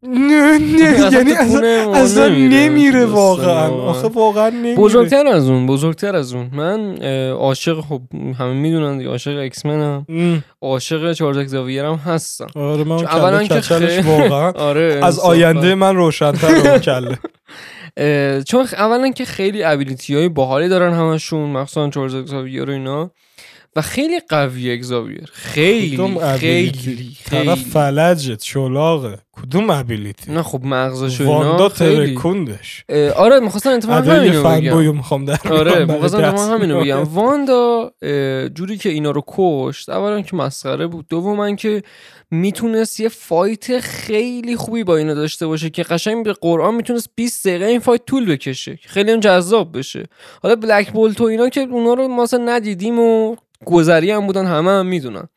نه 0.04 0.58
نه 0.58 1.12
یعنی 1.12 1.32
اصلا, 1.32 1.92
اصلا 1.94 2.28
نمیره 2.28 3.06
واقعا. 3.06 3.68
آخه 3.68 4.08
واقعا 4.08 4.48
نمیره. 4.48 4.76
بزرگتر 4.76 5.26
از 5.26 5.48
اون 5.48 5.66
بزرگتر 5.66 6.16
از 6.16 6.34
اون. 6.34 6.50
من 6.52 7.02
عاشق 7.32 7.80
خب 7.80 8.00
همه 8.38 8.52
می‌دونن 8.52 8.98
دیگه 8.98 9.10
عاشق 9.10 9.36
ایکس 9.36 9.66
منم 9.66 10.06
عاشق 10.62 11.12
چارلز 11.12 11.50
زاویر 11.50 11.84
هم 11.84 11.94
هستم. 11.94 12.46
آره 12.54 12.84
من 12.84 12.96
اولا 12.96 13.44
که 13.44 13.60
خیلی 13.60 14.00
واقعا 14.00 14.52
آره 14.68 15.00
از 15.02 15.18
آینده 15.18 15.74
من 15.74 15.96
روشنتر 15.96 16.78
کله. 16.78 17.18
چون 18.48 18.66
اولا 18.72 19.10
که 19.10 19.24
خیلی 19.24 19.62
ability 19.64 20.14
های 20.14 20.28
باحالی 20.28 20.68
دارن 20.68 20.92
همشون 20.92 21.50
مخصوصا 21.50 21.90
چارلز 21.90 22.30
زاویر 22.30 22.70
و 22.70 22.72
اینا. 22.72 23.10
و 23.76 23.82
خیلی 23.82 24.20
قوی 24.28 24.72
اگزاویر 24.72 25.30
خیلی 25.32 26.18
خیلی 26.38 27.16
طرف 27.24 27.58
فلجت 27.58 28.42
شلاقه 28.42 29.18
کدوم 29.32 29.70
ability 29.70 30.32
نه 30.32 30.42
خب 30.42 30.64
مغزش 30.64 31.20
و 31.20 31.30
اینا 31.30 31.68
خیلی. 31.68 32.06
ترکوندش. 32.06 32.84
آره 33.16 33.40
می‌خواستم 33.40 33.70
اتفاقا 33.70 34.12
همینو 34.12 34.42
بگم. 34.42 34.96
می‌خوام 34.96 35.24
در 35.24 35.38
آره 35.50 35.84
می‌خواستم 35.84 36.36
همینو 36.36 36.80
بگم. 36.80 37.02
واندا 37.02 37.92
جوری 38.54 38.76
که 38.76 38.88
اینا 38.88 39.10
رو 39.10 39.24
کشت 39.26 39.88
اولا 39.88 40.22
که 40.22 40.36
مسخره 40.36 40.86
بود. 40.86 41.06
دوما 41.08 41.54
که 41.54 41.82
می‌تونست 42.30 43.00
یه 43.00 43.08
fight 43.08 43.80
خیلی 43.80 44.56
خوبی 44.56 44.84
با 44.84 44.96
اینا 44.96 45.14
داشته 45.14 45.46
باشه 45.46 45.70
که 45.70 45.82
قشنگ 45.82 46.24
به 46.24 46.32
قرآن 46.32 46.74
می‌تونست 46.74 47.08
20 47.14 47.46
دقیقه 47.46 47.64
این 47.64 47.80
fight 47.80 48.04
طول 48.06 48.26
بکشه. 48.26 48.78
خیلی 48.82 49.10
هم 49.10 49.20
جذاب 49.20 49.78
بشه. 49.78 50.06
حالا 50.42 50.56
بلک 50.56 50.92
بولت 50.92 51.20
و 51.20 51.24
اینا 51.24 51.48
که 51.48 51.60
اونا 51.60 51.94
رو 51.94 52.08
ما 52.08 52.26
ندیدیم 52.44 52.98
و 52.98 53.36
گذری 53.64 54.10
هم 54.10 54.26
بودن 54.26 54.46
همه 54.46 54.70
هم 54.70 54.86
می‌دونن. 54.86 55.28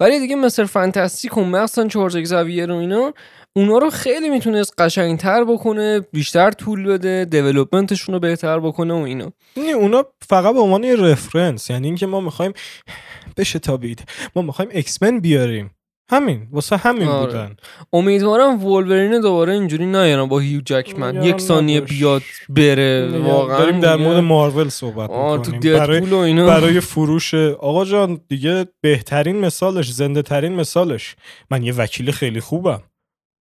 ولی 0.00 0.20
دیگه 0.20 0.36
مثل 0.36 0.64
فانتاستیک 0.64 1.36
و 1.36 1.44
مثلا 1.44 1.88
چارلز 1.88 2.16
اگزاویر 2.16 2.70
و 2.70 2.76
اینا 2.76 3.12
اونا 3.56 3.78
رو 3.78 3.90
خیلی 3.90 4.30
می‌تونست 4.30 4.74
قشنگتر 4.78 5.44
بکنه 5.44 6.00
بیشتر 6.00 6.50
طول 6.50 6.84
بده 6.84 7.24
دیولپمنتشون 7.24 8.14
رو 8.14 8.20
بهتر 8.20 8.60
بکنه 8.60 8.94
و 8.94 8.96
اینا. 8.96 9.32
نه 9.56 9.70
اونا 9.70 10.04
فقط 10.28 10.54
به 10.54 10.60
عنوان 10.60 10.84
رفرنس 10.84 11.70
یعنی 11.70 11.86
اینکه 11.86 12.06
ما 12.06 12.20
می‌خوایم 12.20 12.52
بشه 13.36 13.58
تابید 13.58 14.02
ما 14.36 14.42
می‌خوایم 14.42 14.70
اکسمن 14.74 15.20
بیاریم. 15.20 15.70
همین 16.10 16.48
واسه 16.52 16.76
همین 16.76 17.08
آره. 17.08 17.26
بودن. 17.26 17.56
امیدوارم 17.92 18.64
وولورین 18.64 19.20
دوباره 19.20 19.52
اینجوری 19.52 19.86
نیارم 19.86 20.28
با 20.28 20.38
هیو 20.38 20.60
جکمن. 20.60 21.22
یک 21.22 21.40
ثانیه 21.40 21.80
بیاد 21.80 22.22
بره 22.48 23.18
واقعا 23.18 23.58
داریم 23.58 23.80
در 23.80 23.96
مورد 23.96 24.16
مارول 24.16 24.68
صحبت 24.68 25.10
می‌کنیم. 25.10 25.60
برای, 25.60 26.14
اینا. 26.14 26.46
برای 26.46 26.80
فروش 26.80 27.34
آقا 27.34 27.84
جان 27.84 28.20
دیگه 28.28 28.66
بهترین 28.80 29.36
مثالش 29.40 29.90
زنده 29.90 30.22
ترین 30.22 30.52
مثالش. 30.52 31.16
من 31.50 31.62
یه 31.62 31.74
وکیل 31.74 32.10
خیلی 32.10 32.40
خوبم. 32.40 32.82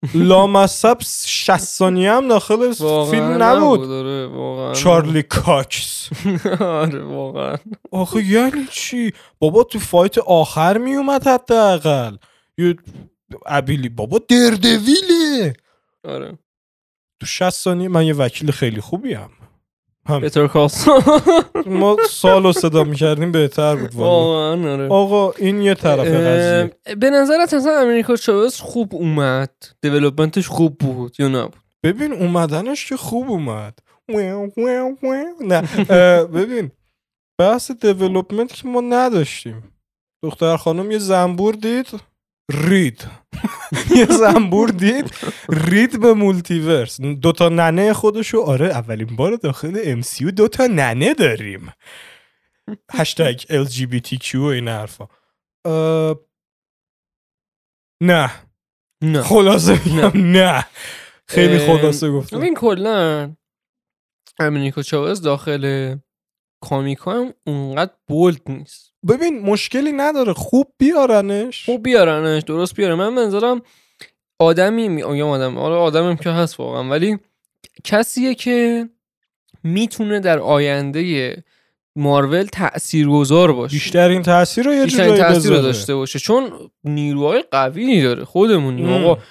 لامصب 0.14 0.98
60 1.02 1.58
ثانیه 1.58 2.12
هم 2.12 2.28
داخل 2.28 2.74
فیلم 3.12 3.44
نبود 3.44 3.90
آره، 3.90 4.76
چارلی 4.76 5.24
کاکس. 5.24 6.10
آره 6.60 7.04
واقعا. 7.04 7.56
آخه 7.92 8.24
یعنی 8.24 8.66
چی؟ 8.72 9.14
بابا 9.40 9.64
تو 9.64 9.80
فایت 9.80 10.18
آخر 10.18 10.78
میومد 10.78 11.28
حداقل. 11.28 12.16
یه 12.58 12.76
ابیلی 13.46 13.90
بابا 13.90 14.22
دردویله. 14.30 15.54
آره. 16.04 16.38
تو 17.20 17.26
60 17.26 17.50
ثانیه 17.50 17.88
من 17.88 18.06
یه 18.06 18.14
وکیل 18.14 18.52
خیلی 18.52 18.82
خوبی 18.82 19.14
هم. 19.14 19.30
بهتر 20.22 20.48
ما 21.66 21.98
سال 22.10 22.52
صدا 22.52 22.84
می‌کردیم 22.84 23.32
بهتر 23.32 23.76
بود 23.76 24.02
آره. 24.02 24.88
آقا 24.88 25.32
این 25.32 25.62
یه 25.62 25.74
طرف 25.74 26.08
قضیه. 26.08 26.96
به 26.96 27.10
نظرت 27.10 27.54
اصلا 27.54 27.80
امریکا 27.80 28.16
چاوز 28.16 28.56
خوب 28.56 28.96
اومد؟ 28.96 29.50
دیولوپمنتش 29.82 30.48
خوب 30.48 30.78
بود 30.78 31.16
یا 31.20 31.28
نبود؟ 31.28 31.62
ببین 31.84 32.14
اومدنش 32.14 32.86
که 32.86 32.98
خوب 32.98 33.30
اومد. 33.32 33.80
نه 35.42 35.62
ببین 36.26 36.72
بحث 37.40 37.72
دیولوپمنت 37.72 38.54
که 38.54 38.68
ما 38.68 38.82
نداشتیم. 38.82 39.64
دختر 40.24 40.58
خانم 40.58 40.92
یه 40.92 40.98
زنبور 40.98 41.54
دید. 41.54 41.88
رید. 42.52 43.08
یه 43.98 44.06
زنبور 44.06 44.70
دید. 44.70 45.16
رید 45.50 46.02
به 46.02 46.14
multiverse. 46.14 47.02
دوتا 47.02 47.50
ننه 47.50 47.94
خودشو. 47.94 48.42
آره 48.42 48.68
اولین 48.68 49.16
بار 49.16 49.36
داخل 49.36 49.82
MCU 49.84 50.32
دوتا 50.32 50.68
ننه 50.68 51.14
داریم. 51.14 51.74
hashtag 52.92 53.40
LGBTQ 53.40 54.36
و 54.36 54.44
این 54.44 54.68
حرفا. 54.68 55.08
نه. 58.02 58.32
نه. 59.04 59.22
خلاصه 59.22 59.96
نه. 59.96 60.18
نه. 60.18 60.66
خیلی 61.28 61.60
خلاصه 61.60 62.12
گفتم. 62.12 62.42
این 62.42 62.56
کلا 62.56 63.36
امریکا 64.40 64.82
چاوز 64.82 65.22
داخل 65.22 65.96
comic 66.70 67.05
ا 67.05 67.12
هم 67.12 67.34
اونقدر 67.48 67.92
bold 68.08 68.42
نیست. 68.50 68.94
ببین 69.10 69.40
مشکلی 69.40 69.92
نداره. 69.92 70.34
خوب 70.34 70.68
بیارنش. 70.78 71.66
خوب 71.66 71.84
بیارنش 71.84 72.44
درست 72.44 72.76
بیاره. 72.76 72.96
من 72.96 73.10
منظورم 73.10 73.62
آدمی 74.40 74.90
می 74.90 75.04
آدم 75.04 75.58
حالا 75.58 75.80
آدمم 75.80 76.16
که 76.16 76.30
هست 76.30 76.60
واقعا. 76.60 76.90
ولی 76.90 77.18
کسیه 77.84 78.36
که 78.36 78.90
می‌تونه 79.64 80.20
در 80.20 80.40
آینده 80.40 81.44
مارول 81.96 82.44
تاثیرگذار 82.44 83.54
باشه. 83.54 83.74
بیشتر 83.74 84.10
این 84.10 84.22
تاثیر 84.22 84.66
رو 84.66 84.74
یه 84.74 84.88
جایی 84.88 85.18
تاثیر 85.18 85.52
رو 85.52 85.62
داشته 85.62 85.96
باشه. 85.96 86.20
چون 86.20 86.52
نیروهای 86.84 87.44
قوی 87.52 88.02
داره. 88.02 88.26
خودمونی 88.26 88.94
آقا 88.94 89.22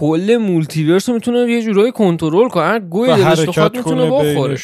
کل 0.00 0.36
multiverse 0.36 1.08
رو 1.08 1.14
می‌تونه 1.14 1.38
یه 1.38 1.62
جورایی 1.62 1.92
کنترل 1.92 2.48
کنه. 2.48 2.64
هر 2.64 2.78
گوهی 2.78 3.08
دلش 3.08 3.40
بخواد 3.40 3.76
می‌تونه 3.76 4.06
بخوره. 4.06 4.58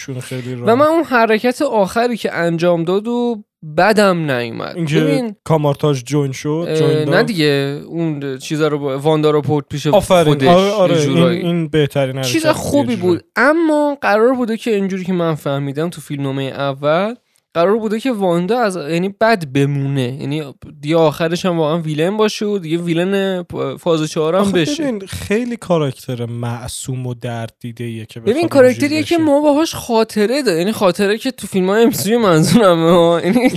و 0.63 0.77
من 0.77 0.87
اون 0.87 1.05
حرکت 1.05 1.63
آخری 1.63 2.17
که 2.17 2.35
انجام 2.35 2.85
داد 2.85 3.09
و 3.09 3.45
بدم 3.77 4.31
نیومد. 4.31 4.77
اینکه 4.77 5.35
کامارتاج 5.45 6.03
join 6.05 6.33
شد 6.33 6.69
نه 7.09 7.23
دیگه 7.23 7.81
اون 7.89 8.39
چیزا 8.39 8.69
رو 8.69 8.97
واندا 8.97 9.31
رو 9.31 9.43
پورت 9.43 9.65
پیش 9.69 9.87
خودش 9.87 10.49
آره, 10.49 10.71
آره 10.71 11.01
این, 11.01 11.19
این 11.19 11.69
بهترین 11.69 12.23
چیز 12.23 12.47
خوبی 12.47 12.97
بود. 12.97 13.25
اما 13.37 13.99
قرار 14.01 14.35
بوده 14.35 14.57
که 14.57 14.75
اینجوری 14.75 15.05
که 15.05 15.13
من 15.13 15.35
فهمیدم 15.35 15.89
تو 15.89 16.01
فیلمنامه 16.01 16.43
اول 16.43 17.15
قرار 17.59 17.79
بوده 17.79 18.01
که 18.01 18.13
واندا 18.13 18.59
از 18.59 18.77
یعنی 18.77 19.09
بد 19.09 19.47
بمونه. 19.53 20.17
یعنی 20.21 20.55
دیگه 20.81 20.97
آخرش 20.97 21.47
هم 21.47 21.59
واقعا 21.59 21.79
ویلن 21.79 22.17
باشه 22.17 22.47
و 22.47 22.59
دیگه 22.59 22.79
ویلن 22.79 23.45
فاز 23.81 24.11
چهار 24.11 24.37
هم 24.37 24.53
بشه. 24.53 24.83
ببین 24.83 25.07
خیلی 25.07 25.57
کاراکتر 25.57 26.27
معصوم 26.27 27.07
و 27.07 27.15
درد 27.15 27.55
دیده 27.61 27.85
ایه 27.85 28.07
که 28.07 28.21
ببین 28.21 28.49
کاراکتریه 28.49 29.03
که 29.03 29.19
ما 29.19 29.41
باهاش 29.41 29.75
خاطره 29.75 30.43
داره 30.43 30.59
یعنی 30.59 30.73
خاطره 30.73 31.19
که 31.19 31.31
تو 31.31 31.47
فیلم 31.47 31.71
های 31.71 31.83
امسوی 31.83 32.17
منظورم 32.17 32.79
یعنی 33.25 33.51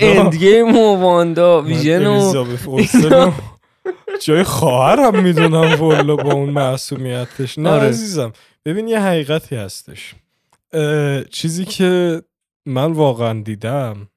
Endgame 0.00 0.76
و 0.76 0.96
WandaVision 0.96 2.06
و 2.06 2.32
جای 4.22 4.42
خواهر 4.42 5.00
هم 5.00 5.22
می‌دونم 5.22 5.74
والا 5.74 6.16
با 6.16 6.32
اون 6.32 6.50
معصومیتش. 6.50 7.58
نه 7.58 7.70
آره. 7.70 7.88
عزیزم. 7.88 8.32
ببین 8.64 8.88
یه 8.88 9.00
حقیقتی 9.00 9.56
هستش. 9.56 10.14
چیزی 11.30 11.64
که 11.64 12.22
من 12.66 12.92
واقعا 12.92 13.42
دیدم. 13.42 14.08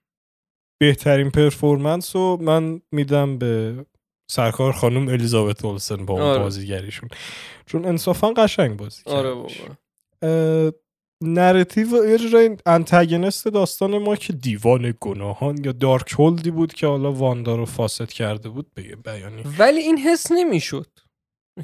بهترین 0.82 1.32
performance 1.32 2.16
رو 2.16 2.38
من 2.42 2.82
میدم 2.92 3.38
به 3.38 3.86
سرکار 4.32 4.72
خانم 4.72 5.08
الیزابت 5.08 5.66
اولسن 5.66 6.06
با 6.06 6.14
اون 6.14 6.24
آره. 6.24 6.40
بازیگریشون. 6.40 7.10
چون 7.66 7.86
انصافا 7.86 8.32
قشنگ 8.32 8.78
بازی 8.78 9.02
آره 9.06 9.34
بابا. 9.34 10.72
narrative 11.24 12.10
یه 12.10 12.18
جورایی 12.18 12.50
انتگنست 12.66 13.48
داستان 13.48 13.98
ما 13.98 14.16
که 14.16 14.34
دیوان 14.34 14.94
گناهان 15.02 15.64
یا 15.64 15.72
Darkhold 15.72 16.12
ی 16.12 16.52
بود 16.52 16.74
که 16.74 16.88
حالا 16.88 17.12
واندا 17.12 17.56
رو 17.56 17.66
فاسد 17.66 18.10
کرده 18.10 18.50
بود 18.50 18.74
به 18.74 18.82
بیانی. 18.96 19.44
ولی 19.60 19.80
این 19.80 19.98
حس 19.98 20.32
نمی‌شد. 20.32 20.88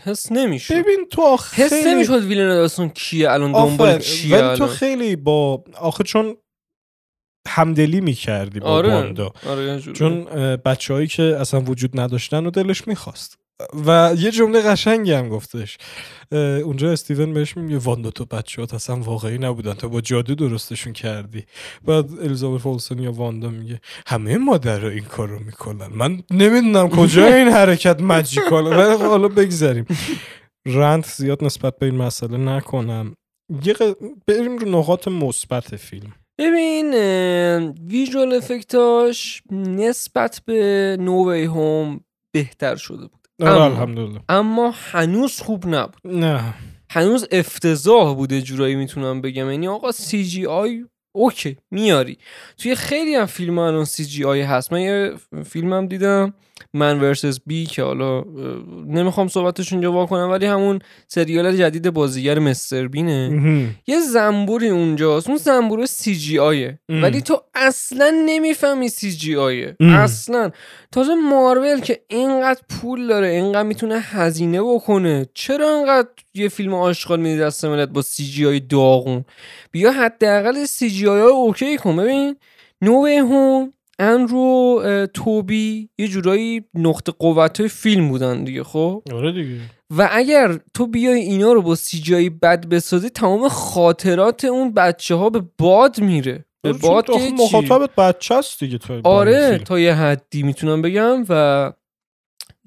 حس 0.03 0.31
نمی‌شد. 0.31 0.73
ببین 0.73 1.07
تو 1.11 1.21
آخه 1.21 1.63
حس 1.63 1.73
نمی‌شد 1.73 2.23
villain 2.23 2.49
داستان 2.49 2.89
کیه 2.89 3.31
الان 3.31 3.51
دنبال 3.51 3.99
کیه 3.99 4.37
ولی 4.37 4.57
تو 4.57 4.67
خیلی 4.67 5.15
با 5.15 5.63
آخه 5.77 6.03
چون 6.03 6.37
همدلی 7.47 8.01
می‌کردی 8.01 8.59
با 8.59 8.67
آره. 8.67 8.93
واندا 8.93 9.33
آره 9.49 9.79
چون 9.79 10.23
بچههایی 10.55 11.07
که 11.07 11.23
اصلا 11.23 11.61
وجود 11.61 11.99
نداشتن 11.99 12.45
و 12.45 12.51
دلش 12.51 12.87
می‌خواست. 12.87 13.37
و 13.85 14.15
یه 14.17 14.31
جمله 14.31 14.61
قشنگی 14.61 15.11
هم 15.11 15.29
گفتش. 15.29 15.77
اونجا 16.63 16.91
استیون 16.91 17.33
بهش 17.33 17.57
میگه 17.57 17.77
واندا 17.77 18.11
تو 18.11 18.25
بچه 18.25 18.61
ها 18.61 18.67
اصلا 18.75 18.95
واقعی 18.95 19.37
نبودن. 19.37 19.73
تو 19.73 19.89
با 19.89 20.01
جادو 20.01 20.35
درستشون 20.35 20.93
کردی. 20.93 21.45
بعد 21.85 22.09
الیزابت 22.21 22.61
فولسون 22.61 22.99
یا 22.99 23.11
واندا 23.11 23.49
میگه 23.49 23.81
همه 24.07 24.37
مادر 24.37 24.85
این 24.85 25.03
کار 25.03 25.27
رو 25.27 25.39
می‌کنن. 25.39 25.87
من 25.87 26.23
نمی‌دونم 26.31 26.89
کجا 26.89 27.33
این 27.33 27.47
حرکت 27.47 28.01
مجیکاله 28.01 28.69
ولی 28.69 29.03
حالا 29.03 29.27
بگذاریم. 29.27 29.85
رند 30.65 31.05
زیاد 31.05 31.43
نسبت 31.43 31.79
به 31.79 31.85
این 31.85 31.95
مسئله 31.95 32.37
نکنم. 32.37 33.13
یه 33.63 33.75
بریم 34.27 34.57
رو 34.57 34.69
نقاط 34.69 35.07
مثبت 35.07 35.75
فیلم. 35.75 36.13
ببین 36.37 36.93
ویژوال 37.87 38.33
افکتاش 38.33 39.41
نسبت 39.51 40.41
به 40.45 40.97
نووی 40.99 41.43
هوم 41.45 41.99
بهتر 42.33 42.75
شده 42.75 42.97
بود. 43.07 43.27
آره 43.41 43.51
اما- 43.51 43.65
الحمدلله. 43.65 44.19
اما 44.29 44.73
هنوز 44.75 45.39
خوب 45.41 45.63
نبود. 45.67 46.01
نه. 46.05 46.53
هنوز 46.91 47.27
افتضاح 47.31 48.15
بود 48.15 48.31
یه 48.31 48.41
جورایی 48.41 48.75
می‌تونم 48.75 49.21
بگم. 49.21 49.51
یعنی 49.51 49.67
آقا 49.67 49.91
CGI 49.91 50.45
okay 50.45 51.57
میاری. 51.71 52.17
توی 52.57 52.75
خیلی 52.75 53.15
هم 53.15 53.25
فیلم 53.25 53.57
الان 53.57 53.85
CGI 53.85 54.41
هست. 54.41 54.73
من 54.73 54.81
یه 54.81 55.13
فیلمم 55.45 55.87
دیدم. 55.87 56.33
Man 56.73 56.99
vs. 56.99 57.39
Bee 57.45 57.65
که 57.65 57.83
حالا 57.83 58.23
نمی‌خوام 58.87 59.27
صحبتش 59.27 59.71
اینجا 59.73 59.91
واکنم 59.91 60.29
ولی 60.29 60.45
همون 60.45 60.79
سریال 61.07 61.57
جدید 61.57 61.89
بازیگر 61.89 62.39
مستر 62.39 62.87
بینه. 62.87 63.41
یه 63.87 63.99
زنبوری 63.99 64.69
اونجاست. 64.69 65.27
اون 65.27 65.37
زنبور 65.37 65.85
CGI 65.85 66.39
ه. 66.39 66.79
ولی 66.89 67.21
تو 67.21 67.41
اصلا 67.55 68.23
نمی‌فهمی 68.25 68.89
CGI 68.89 69.35
ه. 69.35 69.75
اصلا. 69.79 70.51
تازه 70.91 71.15
مارول 71.15 71.79
که 71.79 72.01
اینقدر 72.09 72.61
پول 72.69 73.07
داره 73.07 73.27
اینقدر 73.27 73.63
می‌تونه 73.63 73.99
هزینه 73.99 74.61
بکنه 74.61 75.25
چرا 75.33 75.75
اینقدر 75.75 76.07
یه 76.33 76.49
فیلم 76.49 76.73
آشغال 76.73 77.19
میدی 77.19 77.39
دست 77.39 77.65
ملت 77.65 77.89
با 77.89 78.01
CGI 78.01 78.59
داغون؟ 78.59 79.25
بیا 79.71 79.91
حداقل 79.91 80.65
CGI 80.65 81.07
okay 81.07 81.77
کن. 81.77 81.95
ببین 81.95 82.35
No 82.81 83.17
Way 83.17 83.41
Home 83.41 83.73
اندرو 84.01 85.07
توبی 85.13 85.89
یه 85.97 86.07
جورایی 86.07 86.61
نقطه 86.73 87.11
قوت 87.11 87.59
های 87.59 87.69
فیلم 87.69 88.09
بودن 88.09 88.43
دیگه 88.43 88.63
خب 88.63 89.03
آره 89.13 89.31
دیگه 89.31 89.59
و 89.97 90.09
اگر 90.11 90.59
تو 90.73 90.87
بیای 90.87 91.19
اینا 91.19 91.53
رو 91.53 91.61
با 91.61 91.75
سی 91.75 92.29
بد 92.29 92.69
بسازی 92.69 93.09
تمام 93.09 93.49
خاطرات 93.49 94.45
اون 94.45 94.73
بچه 94.73 95.15
ها 95.15 95.29
به 95.29 95.43
باد 95.57 96.01
میره 96.01 96.45
به 96.61 96.69
آره، 96.69 96.77
باد 96.77 97.05
که؟ 97.05 97.33
مخاطبت 97.39 97.95
بچه 97.95 98.35
است 98.35 98.59
دیگه 98.59 98.77
تو 98.77 99.01
آره. 99.03 99.57
تا 99.57 99.79
یه 99.79 99.93
حدی 99.93 100.43
می‌تونم 100.43 100.81
بگم 100.81 101.25
و 101.29 101.73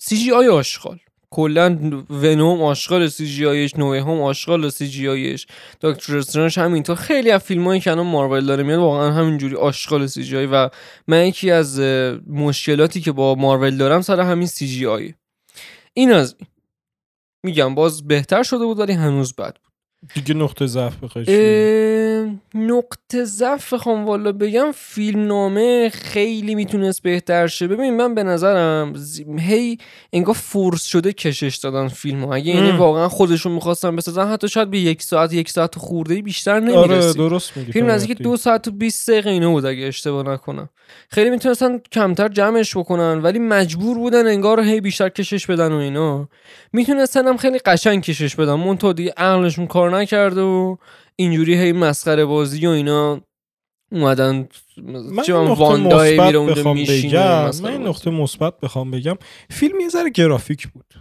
CGI 0.00 0.48
آشغال 0.48 0.98
کلا 1.34 1.78
ونوم 2.10 2.62
آشغال 2.62 3.08
CGI 3.08 3.26
یش 3.26 3.76
No 3.76 3.98
Way 3.98 4.09
Home 4.09 4.22
آشغال 4.22 4.70
CGI 4.70 4.88
یش. 4.88 5.46
دکتر 5.80 6.18
استرنج 6.18 6.58
همینطور. 6.58 6.96
خیلی 6.96 7.30
از 7.30 7.42
فیلم 7.42 7.64
هایی 7.66 7.80
که 7.80 7.94
مارول 7.94 8.46
داره 8.46 8.62
میاد 8.62 8.78
واقعا 8.78 9.12
همینجوری 9.12 9.56
آشغال 9.56 10.06
CGI. 10.06 10.46
و 10.46 10.70
من 11.08 11.26
یکی 11.26 11.50
از 11.50 11.80
مشکلاتی 12.26 13.00
که 13.00 13.12
با 13.12 13.34
مارول 13.34 13.76
دارم 13.76 14.00
سر 14.00 14.20
همین 14.20 14.46
CGI. 14.46 15.14
این 15.94 16.12
از. 16.12 16.36
میگم 17.42 17.74
باز 17.74 18.06
بهتر 18.06 18.42
شده 18.42 18.64
بود 18.64 18.78
ولی 18.78 18.92
هنوز 18.92 19.34
بد 19.34 19.56
دیگه 20.14 20.34
نقطه 20.34 20.66
ضعف 20.66 20.92
بخوای 21.02 21.24
نقطه 22.54 23.24
ضعف 23.24 23.72
بخوام 23.72 24.04
والا 24.06 24.32
بگم 24.32 24.72
فیلم 24.74 25.26
نامه 25.26 25.88
خیلی 25.88 26.54
می‌تونست 26.54 27.02
بهتر 27.02 27.46
شه. 27.46 27.68
ببین 27.68 27.96
من 27.96 28.14
به 28.14 28.22
نظرم 28.22 28.94
هی 29.38 29.78
انگار 30.12 30.34
فورس 30.34 30.84
شده 30.84 31.12
کشش 31.12 31.56
دادن 31.56 31.88
فیلم 31.88 32.24
ها 32.24 32.34
اگه 32.34 32.54
یعنی. 32.54 32.70
واقعا 32.70 33.08
خودشون 33.08 33.52
می‌خواستن 33.52 33.96
بسازن 33.96 34.28
حتی 34.28 34.48
شاید 34.48 34.70
به 34.70 34.78
یک 34.78 35.02
ساعت 35.02 35.32
یک 35.32 35.50
ساعت 35.50 35.78
خورده 35.78 36.22
بیشتر 36.22 36.54
آره 36.54 36.60
نمی‌رسید. 36.60 37.16
درست 37.16 37.56
میگی 37.56 37.72
فیلم 37.72 37.90
نزدیک. 37.90 38.18
دو 38.22 38.36
ساعت 38.36 38.68
و 38.68 38.70
20 38.70 39.10
دقیقه 39.10 39.30
اینه 39.30 39.48
بود 39.48 39.66
اگه 39.66 39.86
اشتباه 39.86 40.22
نکنم. 40.22 40.68
خیلی 41.10 41.30
می‌تونستن 41.30 41.78
کمتر 41.92 42.28
جمعش 42.28 42.76
بکنن 42.76 43.22
ولی 43.22 43.38
مجبور 43.38 43.98
بودن 43.98 44.26
انگار 44.26 44.60
هی 44.60 44.80
بیشتر 44.80 45.08
کشش 45.08 45.46
بدن 45.46 45.72
و 45.72 45.76
اینا. 45.76 46.28
می‌تونستن 46.72 47.26
هم 47.26 47.36
خیلی 47.36 47.58
قشنگ 47.58 48.02
کشش 48.02 48.36
بدن 48.36 48.54
منتها 48.54 48.92
دیگه 48.92 49.14
عقلشون 49.16 49.66
کار 49.66 49.93
نکرده 49.94 50.40
و 50.40 50.76
اینجوری 51.16 51.54
هی 51.54 51.72
مسخره 51.72 52.24
بازی 52.24 52.66
و 52.66 52.70
اینا 52.70 53.20
اومدن 53.92 54.48
من 54.76 55.22
چه 55.22 55.34
این 55.34 55.44
من 55.44 55.50
نقطه 55.50 55.64
واندا 55.64 56.02
هی 56.02 56.12
مثبت 56.14 56.26
میره 56.26 56.38
اونجا 56.38 56.72
میشینه 56.72 57.50
من 57.62 57.66
این. 57.66 57.86
نقطه 57.86 58.10
مثبت 58.10 58.60
بخوام 58.60 58.90
بگم. 58.90 59.16
فیلم 59.50 59.80
یه 59.80 59.88
ذره 59.88 60.10
گرافیک 60.10 60.68
بود. 60.68 60.94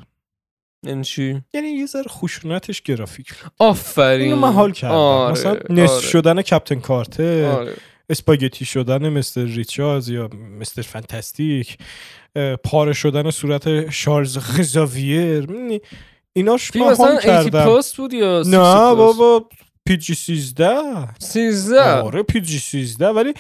یعنی 0.86 1.03
چی؟ 1.03 1.41
یعنی 1.53 1.67
یه 1.67 1.86
ذره 1.86 2.08
خشونتش 2.08 2.82
گرافیک 2.82 3.34
بود. 3.34 3.51
آفرین. 3.60 4.21
اینو 4.21 4.36
من 4.36 4.51
حال 4.51 4.71
کردم. 4.71 4.95
آره، 4.95 5.32
مثلا 5.32 5.60
نصف 5.69 5.91
آره، 5.91 6.01
شدن 6.01 6.41
کپتن 6.41 6.79
کارتر 6.79 7.45
آره. 7.45 7.73
اسپاگتی 8.10 8.65
شدن 8.65 9.10
مستر 9.10 9.43
ریچارز 9.43 10.10
یا 10.10 10.29
مستر 10.60 10.82
فانتاستیک 10.82 11.77
پاره 12.63 12.93
شدن 12.93 13.29
صورت 13.29 13.89
شارلز 13.89 14.38
خزاویر 14.38 15.39
می‌دونی؟ 15.39 15.82
ایناش 16.34 16.76
مثلا 16.76 17.06
حال 17.06 17.12
80 17.17 17.22
کردم. 17.24 17.63
پلاس 17.65 17.96
بود 17.96 18.13
یا 18.13 18.43
60 18.43 18.54
نه؟ 18.54 18.58
بابا 18.96 19.46
PG 19.86 20.15
13 20.15 21.15
13 21.19 21.82
آره 22.02 22.24
PG 22.23 22.60
13 22.60 23.08
ولی 23.08 23.34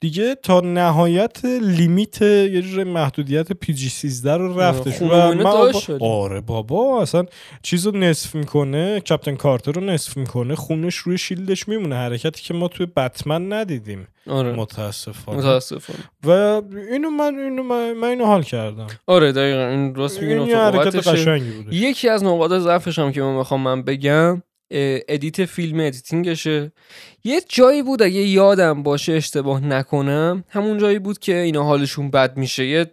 دیگه 0.00 0.34
تا 0.34 0.60
نهایت 0.60 1.44
limit 1.44 2.22
یه 2.22 2.62
جور 2.62 2.84
محدودیت 2.84 3.52
PG 3.52 3.88
13 3.88 4.36
رو 4.36 4.60
رفتش. 4.60 4.98
خونه 4.98 5.28
و 5.28 5.34
من 5.34 5.46
ولی. 5.46 5.98
آره 6.00 6.40
بابا 6.40 7.02
اصلا 7.02 7.24
چیز 7.62 7.86
رو 7.86 7.96
نصف 7.96 8.34
می‌کنه 8.34 9.00
Captain 9.00 9.34
Carter 9.34 9.72
رو 9.72 9.80
نصف 9.80 10.16
می‌کنه 10.16 10.54
خونش 10.54 10.96
روی 10.96 11.18
شیلدش 11.18 11.68
میمونه 11.68 11.94
حرکتی 11.94 12.42
که 12.42 12.54
ما 12.54 12.68
توی 12.68 12.86
بتمن 12.86 13.52
ندیدیم. 13.52 14.08
آره. 14.30 14.52
متاسفانه. 14.52 15.38
متاسفانه. 15.38 15.98
و 16.24 16.62
اینو 16.92 17.10
من 17.10 17.34
اینو 17.34 17.62
من, 17.62 17.92
من 17.92 18.08
اینو 18.08 18.24
حال 18.24 18.42
کردم. 18.42 18.86
آره 19.06 19.32
دقیقا. 19.32 19.66
این 19.66 19.94
راست 19.94 20.22
میگی 20.22 20.34
این 20.34 20.50
حرکت. 20.50 21.08
قشنگی 21.08 21.50
بوده. 21.50 21.76
یکی 21.76 22.08
از 22.08 22.24
نقاط 22.24 22.52
ضعفش 22.52 22.98
هم 22.98 23.12
که 23.12 23.22
من 23.22 23.36
می‌خوام 23.36 23.60
من 23.60 23.82
بگم 23.82 24.42
ادیت 25.08 25.44
فیلم 25.44 25.80
ادیتینگشه. 25.80 26.72
یه 27.24 27.40
جایی 27.48 27.82
بود 27.82 28.02
اگه 28.02 28.20
یادم 28.20 28.82
باشه 28.82 29.12
اشتباه 29.12 29.64
نکنم 29.64 30.44
همون 30.48 30.78
جایی 30.78 30.98
بود 30.98 31.18
که 31.18 31.36
اینا 31.36 31.64
حالشون 31.64 32.10
بد 32.10 32.36
میشه. 32.36 32.66
یه 32.66 32.86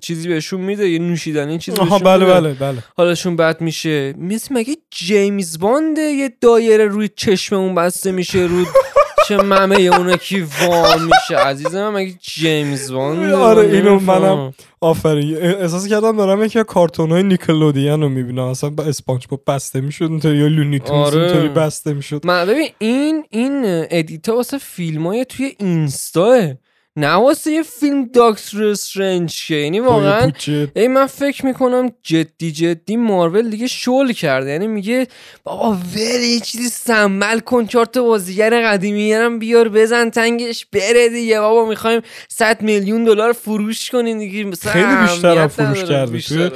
چیزی 0.00 0.28
بهشون 0.28 0.60
میده 0.60 0.88
یه 0.88 0.98
نوشیدنی 0.98 1.58
چیزی 1.58 1.78
بهشون 1.78 1.98
بله. 1.98 2.24
بله 2.26 2.54
بله. 2.54 2.82
حالشون 2.96 3.36
بد 3.36 3.60
میشه. 3.60 4.14
مثل 4.18 4.54
مگه 4.54 4.76
جیمز 4.90 5.58
بانده 5.58 6.02
یه 6.02 6.32
دایره 6.40 6.84
روی 6.84 7.08
چشم 7.16 7.56
اون 7.56 7.74
بسته 7.74 8.12
میشه 8.12 8.38
رو 8.38 8.64
چه 9.28 9.36
ممه 9.36 9.76
اونه 9.76 10.16
کی 10.16 10.40
وام 10.40 11.02
میشه 11.02 11.36
عزیزم 11.36 11.88
مگه 11.88 12.14
جیمز 12.20 12.92
بانده 12.92 13.36
آره، 13.36 13.62
اینو. 13.62 14.00
منم 14.00 14.54
آفرین 14.80 15.36
احساس 15.36 15.86
کردم 15.86 16.16
دارم 16.16 16.44
یکی 16.44 16.64
کارتون 16.64 17.10
های 17.10 17.22
نیکلودیان 17.22 18.02
رو 18.02 18.08
می‌بینم 18.08 18.42
اصلا 18.44 18.70
با 18.70 18.84
اسپانج 18.84 19.26
با 19.30 19.40
بسته 19.46 19.80
می‌شد 19.80 20.24
یا 20.24 20.46
لونی 20.46 20.78
تونز 20.78 21.14
آره. 21.14 21.22
اینطوری 21.22 21.48
بسته 21.48 21.92
می‌شد 21.92 22.26
من 22.26 22.46
ببین 22.46 22.68
این 22.78 23.24
این 23.30 23.62
ادیتا 23.90 24.36
واسه 24.36 24.58
فیلم 24.58 25.06
های 25.06 25.24
توی 25.24 25.54
اینستاه 25.58 26.54
نه 26.98 27.12
واسه 27.14 27.50
یه 27.50 27.62
فیلم 27.62 28.04
داکتر 28.04 28.64
استرنج 28.64 29.46
که 29.46 29.54
یعنی 29.54 29.80
واقعا 29.80 30.32
ای 30.76 30.88
من 30.88 31.06
فکر 31.06 31.46
می‌کنم 31.46 31.90
جدی 32.02 32.52
جدی 32.52 32.96
مارول 32.96 33.50
دیگه 33.50 33.66
شل 33.66 34.12
کرده 34.12 34.50
یعنی 34.50 34.66
میگه 34.66 35.06
بابا 35.44 35.72
ور 35.72 36.20
یه 36.20 36.40
چیزی 36.40 36.68
سنبل 36.68 37.38
کن 37.38 37.66
چهار 37.66 37.84
تا 37.84 38.02
بازیگر 38.02 38.62
قدیمی 38.66 39.12
هم 39.12 39.38
بیار 39.38 39.68
بزن 39.68 40.10
تنگش 40.10 40.66
بره 40.72 41.08
دیگه 41.08 41.40
بابا 41.40 41.68
می‌خوایم 41.68 42.00
100 42.28 42.62
میلیون 42.62 43.04
دلار 43.04 43.32
فروش 43.32 43.90
کنین 43.90 44.18
دیگه 44.18 44.44
مثلا 44.44 44.72
خیلی 44.72 44.96
بیشتر 44.96 45.38
هم 45.38 45.48
فروش. 45.48 45.84
کرده. 45.84 46.20
توی. 46.20 46.50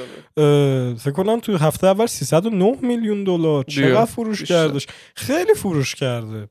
فکر 0.99 1.13
کنم 1.13 1.41
تو 1.41 1.57
هفته 1.57 1.87
اول 1.87 2.07
309 2.07 2.77
میلیون 2.83 3.25
دلار. 3.25 3.65
چقدر 3.65 4.05
فروش. 4.05 4.45
کردش 4.45 4.87
خیلی 5.17 5.55
فروش 5.55 5.95
کرده 5.95 6.49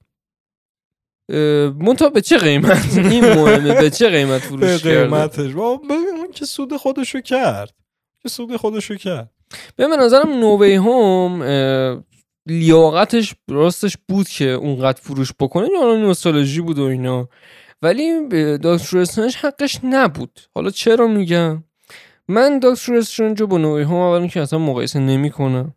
منتها 1.79 2.09
به 2.09 2.21
چه 2.21 2.37
قیمت؟ 2.37 2.97
این 3.11 3.25
مهمه 3.25 3.81
به 3.81 3.89
چه 3.89 4.09
قیمت 4.09 4.41
به 4.41 4.47
فروش 4.47 4.83
کرده؟ 4.83 5.03
قیمتش. 5.03 5.51
ببین 5.89 6.15
اون 6.17 6.31
که 6.31 6.45
سود 6.45 6.77
خودشو 6.77 7.21
کرد. 7.21 7.73
که 8.21 8.29
سود 8.29 8.55
خودشو 8.55 8.95
کرد. 8.95 9.31
به 9.75 9.87
من 9.87 9.97
نظرم 9.99 10.43
هوم 10.43 11.41
اه، 11.41 12.03
لیاقتش 12.47 13.35
راستش 13.49 13.97
بود 14.09 14.29
که 14.29 14.45
اونقدر 14.45 15.01
فروش 15.01 15.33
بکنه. 15.39 15.67
یا 15.73 15.95
نوستالژی 15.95 16.61
بود 16.61 16.79
و 16.79 16.83
اینا. 16.83 17.29
ولی 17.81 18.27
به 18.29 18.59
دکتر 18.63 18.97
استرنج 18.97 19.35
حقش 19.35 19.79
نبود. 19.83 20.39
حالا 20.55 20.69
چرا 20.69 21.07
میگم؟ 21.07 21.63
من 22.27 22.59
دکتر 22.63 22.95
استرنج 22.95 23.41
رو 23.41 23.47
با 23.47 23.57
نووی 23.57 23.83
هوم 23.83 23.95
اولا 23.95 24.27
که 24.27 24.41
اصلا 24.41 24.59
مقایسه 24.59 24.99
نمی‌کنم. 24.99 25.73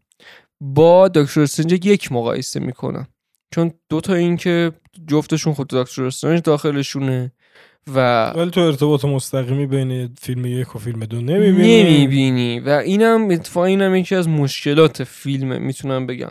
با 0.61 1.09
دکتر 1.09 1.41
استرنج 1.41 1.87
یک 1.87 2.13
مقایسه 2.13 2.61
می‌کنم. 2.61 3.07
چون 3.55 3.73
دو 3.89 4.01
تا 4.01 4.15
این 4.15 4.37
که 4.37 4.73
جفتشون 5.07 5.55
خود 5.55 5.69
دکتر 5.69 6.05
استرنج 6.05 6.43
داخلشونه 6.43 7.33
و 7.95 8.31
ولی 8.31 8.51
تو 8.51 8.61
ارتباط 8.61 9.05
مستقیمی 9.05 9.67
بین 9.67 10.15
فیلم 10.21 10.47
یک 10.47 10.77
و 10.77 10.79
فیلم 10.79 11.05
دو 11.05 11.21
نمی‌بینی؟ 11.21 11.83
نمی‌بینی. 11.83 12.61
و 12.61 12.69
اینم 12.69 13.31
اتفاقا 13.31 13.67
اینم 13.67 13.95
یکی 13.95 14.15
از 14.15 14.29
مشکلات 14.29 15.05
فیلمه 15.05 15.59
می‌تونم 15.59 16.07
بگم. 16.07 16.31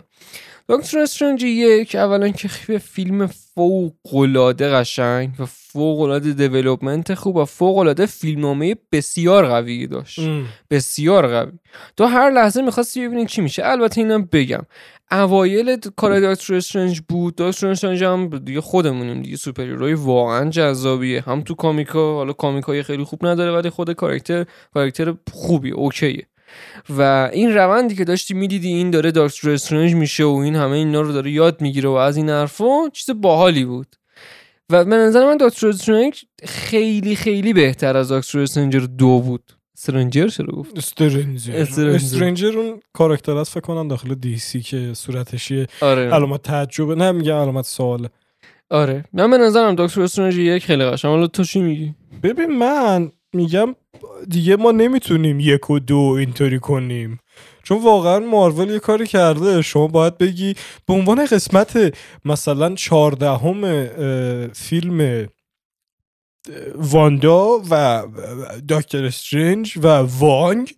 دکتر 0.68 0.98
استرنج 0.98 1.42
یک 1.42 1.94
اولا 1.94 2.28
که 2.28 2.48
خیلی 2.48 2.78
فیلم 2.78 3.26
فوق 3.26 4.14
العاده 4.14 4.68
قشنگ 4.68 5.30
و 5.38 5.46
فوق 5.46 6.00
العاده 6.00 6.32
دیولپمنت 6.32 7.14
خوب 7.14 7.36
و 7.36 7.44
فوق 7.44 7.78
العاده 7.78 8.06
فیلمنامه 8.06 8.76
بسیار 8.92 9.46
قوی 9.46 9.86
داشت. 9.86 10.20
بسیار 10.70 11.28
قوی. 11.28 11.52
تو 11.96 12.04
هر 12.04 12.30
لحظه 12.30 12.62
می‌خواستی 12.62 13.08
ببینی 13.08 13.26
چی 13.26 13.40
میشه. 13.40 13.62
البته 13.66 14.00
اینم 14.00 14.28
بگم. 14.32 14.62
اوایل 15.10 15.76
کار 15.96 16.34
دکتر 16.34 16.54
استرنج 16.54 17.00
بود. 17.08 17.34
دکتر 17.36 17.66
استرنج 17.66 18.04
هم 18.04 18.28
دیگه 18.28 18.60
خودمونیم 18.60 19.22
دیگه. 19.22 19.36
سوپر 19.36 19.94
واقعا 19.94 20.50
جذابیه. 20.50 21.20
هم 21.20 21.40
تو 21.42 21.54
کامیکا 21.54 22.14
حالا 22.14 22.32
کامیکای 22.32 22.82
خیلی 22.82 23.04
خوب 23.04 23.26
نداره 23.26 23.52
ولی 23.52 23.70
خود 23.70 23.92
کاراکتر 23.92 24.44
کاراکتر 24.74 25.14
خوبی 25.32 25.70
اوکیه. 25.70 26.26
و 26.88 27.30
این 27.32 27.54
روندی 27.54 27.94
که 27.94 28.04
داشتی 28.04 28.34
می‌دیدی 28.34 28.68
این 28.68 28.90
داره 28.90 29.12
دکتر 29.14 29.50
استرنج 29.50 29.94
میشه 29.94 30.24
و 30.24 30.36
این 30.36 30.56
همه 30.56 30.76
اینا 30.76 31.00
رو 31.00 31.12
داره 31.12 31.30
یاد 31.30 31.60
می‌گیره 31.60 31.88
و 31.88 31.92
از 31.92 32.16
این 32.16 32.30
حرفا 32.30 32.88
چیز 32.92 33.10
باحالی 33.20 33.64
بود. 33.64 33.96
و 34.70 34.84
به 34.84 34.96
نظر 34.96 35.26
من 35.26 35.36
دکتر 35.40 35.68
استرنج 35.68 36.24
خیلی 36.44 37.16
خیلی 37.16 37.52
بهتر 37.52 37.96
از 37.96 38.12
دکتر 38.12 38.38
استرنجر 38.38 38.80
دو 38.80 39.20
بود. 39.20 39.52
استرنجر 39.76 40.28
چرا 40.28 40.46
گفت 40.46 40.78
استرنجر 40.78 41.56
استرنجر. 41.88 42.58
اون 42.58 42.80
کاراکتر 42.92 43.36
است 43.36 43.52
فکر 43.52 43.60
کنم 43.60 43.88
داخل 43.88 44.14
دی 44.14 44.38
سی 44.38 44.60
که 44.60 44.90
صورتش 44.94 45.50
یه 45.50 45.66
آره. 45.80 46.10
علامت 46.10 46.42
تعجبه 46.42 46.94
نه 46.94 47.12
میگم 47.12 47.34
علامت 47.34 47.64
سواله 47.64 48.08
آره. 48.70 49.04
من 49.12 49.30
به 49.30 49.38
نظرم 49.38 49.74
دکتر 49.74 50.02
استرنج 50.02 50.38
یک 50.38 50.64
خیلی 50.64 50.84
قشنگ. 50.84 51.10
حالا 51.10 51.26
تو 51.26 51.44
چی 51.44 51.60
میگی؟ 51.60 51.94
ببین 52.22 52.58
من 52.58 53.12
میگم 53.34 53.74
دیگه 54.28 54.56
ما 54.56 54.72
نمی‌تونیم 54.72 55.40
یک 55.40 55.70
و 55.70 55.78
دو 55.78 55.98
اینطوری 56.18 56.58
کنیم. 56.58 57.18
چون 57.62 57.82
واقعا 57.82 58.18
مارول 58.18 58.70
یه 58.70 58.78
کاری 58.78 59.06
کرده. 59.06 59.62
شما 59.62 59.86
باید 59.86 60.18
بگی 60.18 60.54
به 60.86 60.94
عنوان 60.94 61.26
قسمت 61.26 61.94
مثلا 62.24 62.74
چهاردهم 62.74 63.86
فیلم 64.48 65.28
واندا 66.74 67.60
و 67.70 68.02
دکتر 68.68 69.04
استرنج 69.04 69.78
و 69.82 69.88
وانگ 69.96 70.74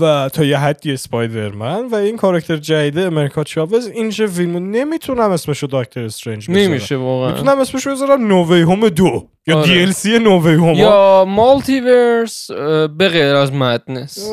و 0.00 0.28
تا 0.32 0.44
یه 0.44 0.58
حدی 0.58 0.92
اسپایدرمن 0.92 1.86
و 1.86 1.94
این 1.94 2.16
کاراکتر 2.16 2.56
جدید 2.56 2.98
امریکا 2.98 3.44
چاوز 3.44 3.86
این 3.86 4.10
چه 4.10 4.26
فیلمو 4.26 4.60
نمی‌تونم 4.60 5.30
اسمشو 5.30 5.66
دکتر 5.70 6.00
استرنج 6.04 6.50
بذارم. 6.50 6.68
نمیشه 6.68 6.96
واقعا. 6.96 7.32
می‌تونم 7.32 7.60
اسمشو 7.60 7.90
بذارم 7.90 8.26
نووی 8.26 8.60
هوم 8.60 8.88
دو 8.88 9.28
یا 9.46 9.58
آره. 9.58 9.66
دی 9.66 9.82
ال 9.82 9.92
سی 9.92 10.18
نووی 10.18 10.54
هوم 10.54 10.74
یا 10.74 11.24
مالتیورس 11.28 12.50
به 12.98 13.08
غیر 13.08 13.34
از 13.34 13.52
مدنس. 13.52 14.18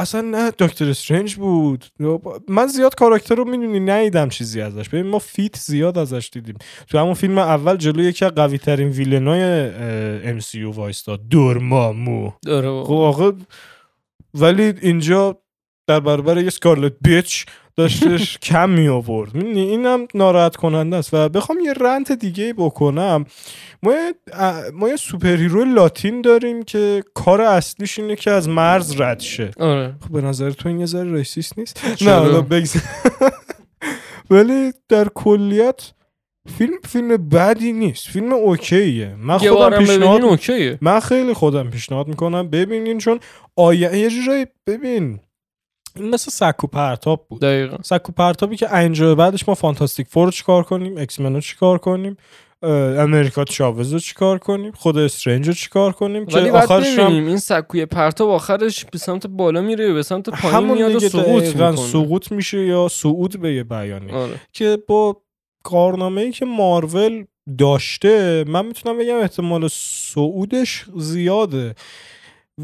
اصلا 0.00 0.20
نه 0.20 0.50
دکتر 0.50 0.90
استرنج 0.90 1.36
بود. 1.36 1.84
من 2.48 2.66
زیاد 2.66 2.94
کاراکتر 2.94 3.34
رو 3.34 3.44
می‌دونی 3.44 3.80
نیدم 3.80 4.28
چیزی 4.28 4.60
ازش. 4.60 4.88
ببین 4.88 5.06
ما 5.06 5.18
فیت 5.18 5.56
زیاد 5.56 5.98
ازش 5.98 6.30
دیدیم. 6.32 6.56
تو 6.88 6.98
همون 6.98 7.14
فیلم 7.14 7.38
اول 7.38 7.76
جلوی 7.76 8.04
یکی 8.04 8.24
از 8.24 8.32
قوی 8.32 8.58
ترین 8.58 8.88
villain 8.88 9.35
ای 9.35 9.42
MCU 10.24 10.70
وایستاد 10.70 11.28
دورمامو. 11.28 12.32
خب 12.86 13.34
ولی 14.34 14.62
اینجا 14.82 15.38
در 15.86 16.00
برابر 16.00 16.38
یه 16.38 16.50
Scarlet 16.50 16.92
Witch 17.00 17.46
داشتش 17.80 18.38
کم 18.38 18.70
می 18.70 18.88
آورد؟ 18.88 19.36
اینم 19.36 20.06
ناراحت 20.14 20.56
کننده 20.56 20.96
است. 20.96 21.14
و 21.14 21.28
بخوام 21.28 21.58
یه 21.64 21.72
rant 21.72 22.12
دیگه 22.12 22.54
بکنم. 22.56 23.24
ما 23.82 23.92
یه, 23.92 24.14
ما 24.74 24.88
یه 24.88 24.96
superhero 24.96 25.64
لاتین 25.64 26.20
داریم 26.20 26.62
که 26.62 27.02
کار 27.14 27.40
اصلیش 27.40 27.98
اینه 27.98 28.16
که 28.16 28.30
از 28.30 28.48
مرز 28.48 29.00
رد 29.00 29.20
شه. 29.20 29.50
آره. 29.60 29.94
خب 30.00 30.12
به 30.12 30.20
نظر 30.20 30.50
تو 30.50 30.68
این 30.68 30.80
یه 30.80 30.86
ذره 30.86 31.12
racist 31.12 31.58
نیست؟ 31.58 31.84
نه 32.06 32.44
ولی 34.30 34.72
در 34.88 35.08
کلیت 35.14 35.92
فیلم 36.58 36.78
فیلم 36.84 37.28
بدی 37.28 37.72
نیست. 37.72 38.08
فیلم 38.08 38.32
okay 38.32 38.87
ه. 38.87 39.14
من 39.18 39.38
خودم 39.38 39.54
بارم 39.54 39.78
پیشنهاد 39.78 40.22
okay 40.22 40.59
ه. 40.59 40.78
من 40.80 41.00
خیلی 41.00 41.32
خودم 41.32 41.70
پیشنهاد 41.70 42.08
می‌کنم. 42.08 42.50
ببینین 42.50 42.98
چون 42.98 43.20
آیا 43.56 43.94
یه 43.94 44.10
جورایی 44.10 44.46
ببین 44.66 45.20
این 45.96 46.10
مثل 46.10 46.30
سکو 46.30 46.66
پرتاب 46.66 47.26
بود. 47.28 47.40
دقیقا. 47.40 47.76
سکو 47.82 48.12
پرتابی 48.12 48.56
که 48.56 48.76
اینجا 48.76 49.14
بعدش 49.14 49.48
ما 49.48 49.54
Fantastic 49.54 50.06
Four 50.06 50.24
رو 50.24 50.30
چیکار 50.30 50.62
کنیم؟ 50.62 50.96
X-Men 50.96 51.20
و 51.20 51.40
چیکار 51.40 51.78
کنیم؟ 51.78 52.16
امریکا 52.62 53.44
چاوز 53.44 53.92
رو 53.92 53.98
چیکار 53.98 54.38
کنیم؟ 54.38 54.72
خود 54.72 54.98
استرنج 54.98 55.48
رو 55.48 55.52
چیکار 55.54 55.92
کنیم 55.92 56.26
که 56.26 56.36
ولی 56.36 56.50
بعد 56.50 56.64
آخرش 56.64 56.98
هم 56.98 57.12
این 57.12 57.38
سکوی 57.38 57.86
پرتاب 57.86 58.28
آخرش 58.30 58.84
به 58.84 58.98
سمت 58.98 59.26
بالا 59.26 59.60
میره 59.60 59.84
یا 59.84 59.94
به 59.94 60.02
سمت 60.02 60.30
پایین 60.30 60.56
همون 60.56 60.78
میاد 60.78 60.94
و 60.94 61.00
سقوط 61.00 61.42
می‌کنه. 61.42 61.76
سقوط 61.76 62.32
میشه 62.32 62.66
یا 62.66 62.88
صعود 62.90 63.40
به 63.40 63.54
یه 63.54 63.64
بیانی 63.64 64.12
آره. 64.12 64.40
که 64.52 64.78
با 64.88 65.16
کارنامه 65.62 66.20
ای 66.20 66.32
که 66.32 66.44
مارول 66.44 67.24
داشته 67.58 68.44
من 68.48 68.66
می‌تونم 68.66 68.98
بگم 68.98 69.16
احتمال 69.16 69.68
صعودش 69.72 70.84
زیاده. 70.96 71.74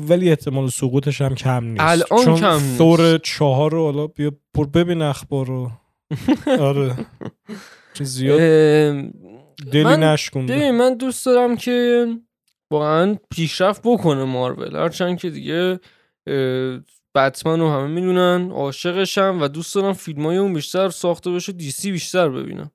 ولی 0.08 0.28
احتمال 0.28 0.68
سقوطش 0.68 1.20
هم 1.20 1.34
کم 1.34 1.64
نیست. 1.64 1.80
الان 1.80 2.24
چون 2.24 2.36
کم 2.36 2.52
نیست. 2.52 2.78
ثور 2.78 3.18
چهار 3.18 3.70
رو 3.72 3.84
حالا 3.84 4.06
بیا 4.06 4.32
بر 4.54 4.64
ببین 4.64 5.02
اخبار 5.02 5.46
رو. 5.46 5.70
آره. 6.60 6.94
چون 7.94 8.06
زیاد 8.06 8.38
دلی 9.72 9.84
من- 9.84 10.16
ببین 10.46 10.70
من 10.70 10.94
دوست 10.94 11.26
دارم 11.26 11.56
که 11.56 12.06
واقعا 12.70 13.16
پیشرفت 13.30 13.80
بکنه 13.84 14.24
مارول. 14.24 14.76
هرچند 14.76 15.18
که 15.18 15.30
دیگه 15.30 15.80
بتمن 17.14 17.60
رو 17.60 17.70
همه 17.70 17.86
می‌دونن 17.86 18.50
عاشقشم 18.50 19.38
و 19.40 19.48
دوست 19.48 19.74
دارم 19.74 19.92
فیلم 19.92 20.26
های 20.26 20.36
اون 20.36 20.54
بیشتر 20.54 20.88
ساخته 20.88 21.30
بشه 21.30 21.52
DC 21.52 21.92
بیشتر 21.92 22.28
ببینم. 22.28 22.70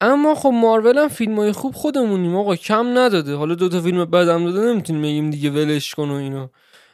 اما 0.00 0.34
خب 0.34 0.48
مارول 0.48 0.98
هم 0.98 1.08
فیلم 1.08 1.38
های 1.38 1.52
خوب 1.52 1.74
خودمونیم 1.74 2.36
آقا 2.36 2.56
کم 2.56 2.98
نداده. 2.98 3.36
حالا 3.36 3.54
دوتا 3.54 3.80
فیلم 3.80 4.04
بدم 4.04 4.44
داده 4.44 4.60
نمی‌تونیم 4.60 5.02
بگیم 5.02 5.30
دیگه 5.30 5.50
ولش 5.50 5.94
کن 5.94 6.10
و 6.10 6.14
اینا. 6.14 6.50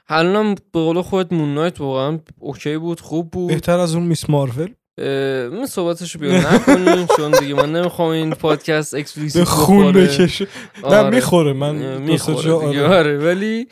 الانم 0.09 0.55
به 0.55 0.81
قول 0.81 1.03
خودت 1.03 1.33
Moon 1.33 1.55
Knight 1.55 1.81
واقعا 1.81 2.19
okay 2.39 2.79
بود 2.79 3.01
خوب 3.01 3.31
بود. 3.31 3.49
بهتر 3.49 3.79
از 3.79 3.95
اون 3.95 4.05
Ms. 4.05 4.31
Marvel. 4.31 4.75
من 4.99 5.67
صحبتشو 5.67 6.19
بیا 6.19 6.55
نکنیم 6.55 7.07
چون 7.17 7.31
دیگه 7.31 7.55
من 7.55 7.73
نمی‌خوام 7.73 8.11
این 8.11 8.31
پادکست 8.31 8.95
explicit 8.95 9.39
به 9.39 9.45
خون. 9.45 9.93
بکشه. 9.93 10.47
نه 10.85 10.97
آره. 10.97 11.11
می‌خوره 11.11 11.53
من 11.53 11.75
می‌خوره 11.99 12.53
آره. 12.53 12.87
آره 12.87 13.19
ولی 13.19 13.69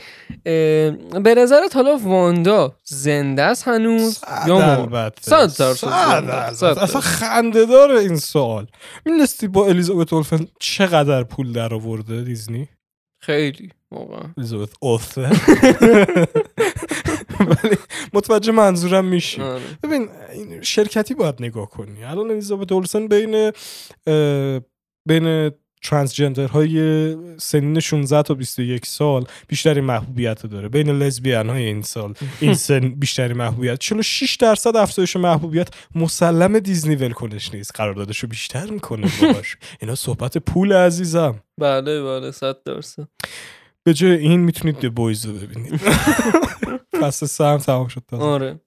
به 1.23 1.35
نظرت 1.39 1.77
حالا 1.77 1.97
واندا 1.97 2.77
زنده 2.85 3.43
است 3.43 3.69
هنوز؟ 3.69 4.21
یا 4.47 4.77
البته. 4.77 5.23
صد 5.23 5.59
درصد 5.59 6.65
اصلا. 6.65 7.01
خنده 7.01 7.67
داره 7.67 7.99
این 7.99 8.17
سوال. 8.17 8.67
می‌دونستی 9.07 9.49
با 9.49 9.67
الیزابت 9.67 10.13
اولفن 10.13 10.47
چقدر 10.61 11.23
پول 11.25 11.53
در 11.53 11.75
آورده 11.75 12.23
دیزنی؟ 12.23 12.69
خیلی 13.21 13.71
واقعا. 13.91 14.21
الیزابت 14.39 14.71
اولفن. 14.81 15.33
ولی 17.65 17.77
متوجه 18.13 18.53
منظورم 18.53 19.05
میشی. 19.05 19.41
آره. 19.43 19.63
ببین 19.83 20.09
شرکتی 20.63 21.15
باید 21.15 21.35
نگاه 21.41 21.71
کنی. 21.71 22.05
الان 22.05 22.31
الیزابت 22.31 22.73
اولسن 22.73 23.09
بین 23.09 23.53
بین 25.09 25.51
ترانسجندر 25.85 26.47
های 26.47 27.17
سنین 27.39 27.81
16 27.81 28.23
تا 28.23 28.35
21 28.35 28.87
سال 28.87 29.25
بیشترین 29.49 29.85
محبوبیت 29.85 30.47
داره. 30.47 30.69
بین 30.69 30.91
لزبیان 30.91 31.51
های 31.51 31.63
این 31.63 31.83
سال 31.83 32.15
این 32.41 32.55
سن 32.55 32.81
بیشترین 32.81 33.37
محبوبیت. 33.37 33.79
46 33.79 34.37
درصد 34.37 34.77
افزایش 34.77 35.17
محبوبیت 35.17 35.69
مسلم 35.95 36.59
دیزنی 36.59 36.97
ولکنش 36.97 37.55
نیست. 37.55 37.71
قراردادشو 37.75 38.27
بیشتر 38.27 38.67
می‌کنه 38.71 39.11
باش 39.21 39.57
اینا 39.81 39.95
صحبت 39.95 40.39
پول 40.39 40.73
عزیزم. 40.73 41.41
بله 41.61 42.03
بله 42.03 42.31
صد 42.31 42.57
درصد. 42.67 43.09
به 43.85 43.95
جای 43.95 44.13
این 44.13 44.41
می‌تونید 44.41 44.81
د 44.81 44.95
بویز 44.95 45.27
رو 45.27 45.33
ببینید. 45.33 45.77
فصل 47.01 47.27
سه 47.27 47.45
هم 47.45 47.59
تمام 47.59 47.89
شد 47.89 48.03
تازه. 48.09 48.23
آره. 48.23 48.61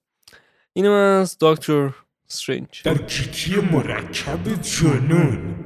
اینم 0.72 0.90
از 0.90 1.36
دکتر 1.40 1.90
استرنج 2.30 2.82
در 2.84 2.98
کیکی 2.98 3.56
مرکب 3.56 4.62
جنون؟ 4.62 5.65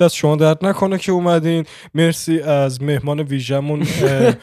دست 0.00 0.14
شما 0.14 0.36
درد 0.36 0.66
نکنه 0.66 0.98
که 0.98 1.12
اومدین. 1.12 1.64
مرسی 1.94 2.40
از 2.40 2.82
مهمان 2.82 3.20
ویژمون 3.20 3.86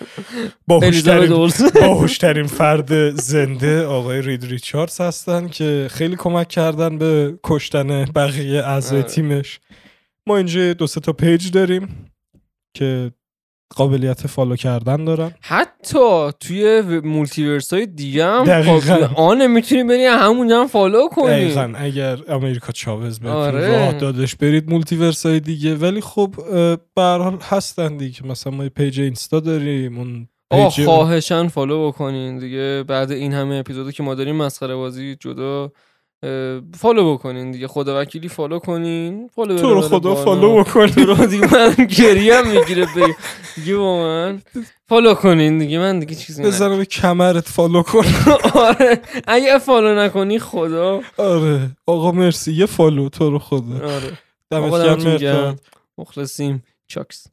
باهوشترین 0.67 2.47
فرد 2.57 3.15
زنده 3.15 3.85
آقای 3.85 4.21
رید 4.21 4.45
ریچاردز 4.45 5.01
هستن 5.01 5.47
که 5.47 5.87
خیلی 5.91 6.15
کمک 6.15 6.47
کردن 6.47 6.97
به 6.97 7.39
کشتن 7.43 8.05
بقیه 8.05 8.63
اعضای 8.63 8.99
آره. 8.99 9.07
تیمش. 9.07 9.59
ما 10.27 10.37
اینجا 10.37 10.73
دو 10.73 10.87
سه 10.87 10.99
تا 10.99 11.13
page 11.13 11.51
داریم 11.51 12.11
که 12.73 13.11
قابلیت 13.75 14.27
follow 14.27 14.55
کردن 14.55 15.05
دارن 15.05 15.31
حتی 15.41 16.29
توی 16.39 16.81
multiverse 17.03 17.73
های 17.73 17.85
دیگه 17.85 18.25
هم. 18.25 18.61
قابل- 18.61 19.07
آن 19.15 19.47
می‌تونی 19.47 19.83
بری 19.83 20.05
همونجا 20.05 20.61
هم 20.61 20.67
follow 20.67 21.07
کنی. 21.07 21.27
دقیقا. 21.27 21.73
اگر 21.75 22.17
امریکا 22.29 22.71
چاوز 22.71 23.19
بهتون 23.19 23.35
آره. 23.37 23.67
راه 23.67 23.93
دادش 23.93 24.35
برید 24.35 24.69
multiverse 24.69 25.25
های 25.25 25.39
دیگه. 25.39 25.75
ولی 25.75 26.01
خب 26.01 26.35
اه، 26.39 26.75
به 26.95 27.01
هر 27.01 27.17
حال 27.17 27.37
هستن 27.41 27.97
دیگه. 27.97 28.25
مثلا 28.25 28.53
ما 28.53 28.63
یه 28.63 28.69
page 28.69 28.99
اینستا 28.99 29.39
داریم 29.39 29.97
اون 29.97 30.27
خواهشن 30.85 31.47
follow 31.47 31.87
بکنین 31.87 32.39
دیگه. 32.39 32.83
بعد 32.87 33.11
این 33.11 33.33
همه 33.33 33.55
اپیزودی 33.55 33.91
که 33.91 34.03
ما 34.03 34.15
داریم 34.15 34.35
مسخره 34.35 34.75
بازی 34.75 35.15
جدا 35.15 35.71
follow 36.75 37.13
بکنین 37.13 37.51
دیگه. 37.51 37.67
خدا 37.67 38.01
وکیلی 38.01 38.27
follow 38.27 38.59
کنین. 38.59 39.29
follow 39.35 39.57
تو 39.57 39.73
رو 39.73 39.81
خدا. 39.81 40.15
follow 40.15 40.63
تو 40.63 40.69
بکنید 40.69 40.99
رو 40.99 41.25
دیگه 41.25 41.53
من 41.53 41.85
گریه 41.85 42.41
می‌گیره 42.41 42.87
دیگه 43.55 43.75
با 43.75 43.97
من. 43.97 44.41
follow 44.89 45.13
کنین 45.13 45.57
دیگه. 45.59 45.79
من 45.79 45.99
دیگه 45.99 46.15
چیزی 46.15 46.41
نه 46.41 46.47
بزنم 46.47 46.77
به 46.77 46.85
کمرت 46.85 47.47
follow 47.49 47.83
کن 47.83 48.05
آره. 48.53 49.01
اگه 49.27 49.57
follow 49.59 49.95
نکنی 49.99 50.39
خدا. 50.39 51.01
آره. 51.17 51.69
آقا 51.85 52.11
مرسی. 52.11 52.53
یه 52.53 52.65
follow 52.65 53.09
تو 53.09 53.29
رو 53.29 53.39
خدا. 53.39 53.95
آره. 53.95 54.17
دمت 54.51 55.17
گرم. 55.21 55.55
مخلصیم. 55.97 56.63
چاکس. 56.87 57.27